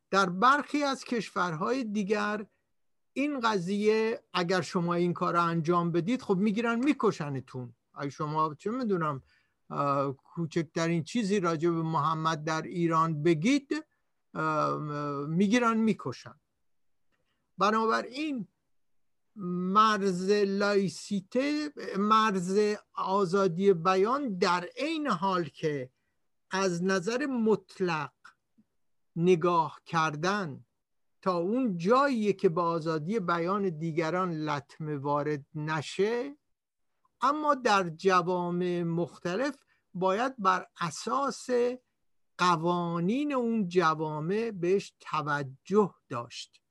در 0.09 0.29
برخی 0.29 0.83
از 0.83 1.03
کشورهای 1.03 1.83
دیگر 1.83 2.45
این 3.13 3.39
قضیه 3.39 4.23
اگر 4.33 4.61
شما 4.61 4.93
این 4.93 5.13
کار 5.13 5.33
رو 5.33 5.43
انجام 5.43 5.91
بدید 5.91 6.21
خب 6.21 6.37
می‌گیرن 6.37 6.79
میکشنتون. 6.79 7.75
اگه 7.93 8.09
شما 8.09 8.55
چه 8.55 8.71
می‌دونم 8.71 9.21
کوچکترین 10.23 11.03
چیزی 11.03 11.39
راجع 11.39 11.69
به 11.69 11.81
محمد 11.81 12.43
در 12.43 12.61
ایران 12.61 13.23
بگید 13.23 13.85
می‌گیرن 15.27 15.77
می‌کشن. 15.77 16.39
بنابراین 17.57 18.47
مرز 19.35 20.31
لایسیته 20.31 21.73
مرز 21.97 22.75
آزادی 22.93 23.73
بیان 23.73 24.37
در 24.37 24.69
عین 24.77 25.07
حال 25.07 25.43
که 25.43 25.89
از 26.51 26.83
نظر 26.83 27.25
مطلق 27.25 28.11
نگاه 29.15 29.81
کردن 29.85 30.65
تا 31.21 31.37
اون 31.37 31.77
جایی 31.77 32.33
که 32.33 32.49
به 32.49 32.61
آزادی 32.61 33.19
بیان 33.19 33.69
دیگران 33.69 34.33
لطمه 34.33 34.97
وارد 34.97 35.45
نشه 35.55 36.37
اما 37.21 37.55
در 37.55 37.89
جوامع 37.89 38.83
مختلف 38.83 39.63
باید 39.93 40.35
بر 40.37 40.67
اساس 40.81 41.49
قوانین 42.37 43.33
اون 43.33 43.67
جوامع 43.67 44.51
بهش 44.51 44.93
توجه 44.99 45.93
داشت. 46.09 46.61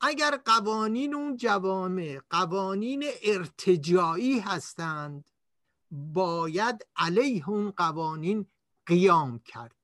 اگر 0.00 0.36
قوانین 0.44 1.14
اون 1.14 1.36
جوامع 1.36 2.20
قوانین 2.30 3.04
ارتجاعی 3.22 4.38
هستند 4.38 5.30
باید 5.90 6.86
علیه 6.96 7.48
اون 7.48 7.70
قوانین 7.70 8.46
قیام 8.86 9.38
کرد. 9.38 9.76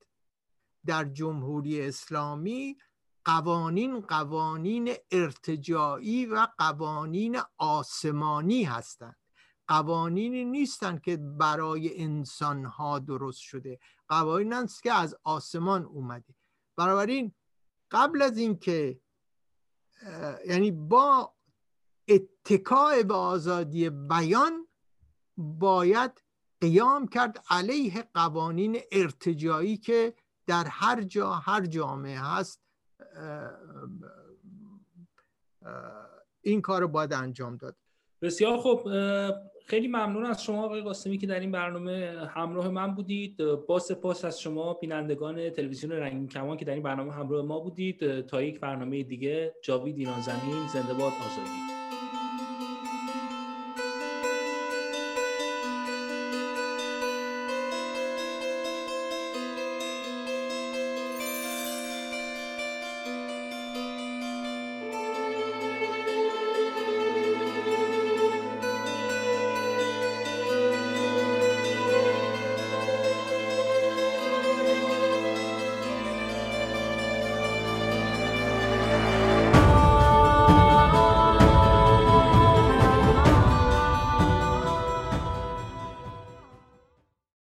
در 0.85 1.05
جمهوری 1.05 1.81
اسلامی 1.81 2.77
قوانین 3.25 3.99
قوانین 3.99 4.93
ارتجاعی 5.11 6.25
و 6.25 6.47
قوانین 6.57 7.39
آسمانی 7.57 8.63
هستند. 8.63 9.18
قوانینی 9.69 10.45
نیستند 10.45 11.01
که 11.01 11.17
برای 11.17 12.03
انسانها 12.03 12.99
درست 12.99 13.39
شده. 13.39 13.79
قوانین 14.07 14.53
است 14.53 14.83
که 14.83 14.93
از 14.93 15.15
آسمان 15.23 15.85
اومده. 15.85 16.35
بنابراین 16.77 17.33
قبل 17.91 18.21
از 18.21 18.37
اینکه 18.37 19.01
یعنی 20.47 20.71
با 20.71 21.33
اتکاع 22.07 23.03
به 23.03 23.13
آزادی 23.13 23.89
بیان 23.89 24.67
باید 25.37 26.23
قیام 26.61 27.07
کرد 27.07 27.43
علیه 27.49 28.09
قوانین 28.13 28.79
ارتجایی 28.91 29.77
که 29.77 30.13
در 30.47 30.67
هر 30.67 31.01
جا 31.01 31.33
هر 31.33 31.65
جامعه 31.65 32.19
هست. 32.19 32.61
این 36.41 36.61
کار 36.61 36.81
رو 36.81 36.87
باید 36.87 37.13
انجام 37.13 37.57
داد. 37.57 37.75
بسیار 38.21 38.57
خوب. 38.57 38.87
خیلی 39.69 39.87
ممنون 39.87 40.25
از 40.25 40.43
شما 40.43 40.65
آقای 40.65 40.81
قاسمی 40.81 41.17
که 41.17 41.27
در 41.27 41.39
این 41.39 41.51
برنامه 41.51 42.27
همراه 42.29 42.69
من 42.69 42.95
بودید. 42.95 43.37
با 43.67 43.79
سپاس 43.79 44.25
از 44.25 44.41
شما 44.41 44.73
بینندگان 44.73 45.49
تلویزیون 45.49 45.91
رنگین 45.91 46.27
کمان 46.27 46.57
که 46.57 46.65
در 46.65 46.73
این 46.73 46.83
برنامه 46.83 47.13
همراه 47.13 47.45
ما 47.45 47.59
بودید. 47.59 48.21
تا 48.21 48.41
یک 48.41 48.59
برنامه 48.59 49.03
دیگه 49.03 49.53
جاوید 49.63 49.97
ایران 49.97 50.21
زمین 50.21 50.67
زنده 50.73 50.93
باد 50.93 51.13
آزادی. 51.13 51.78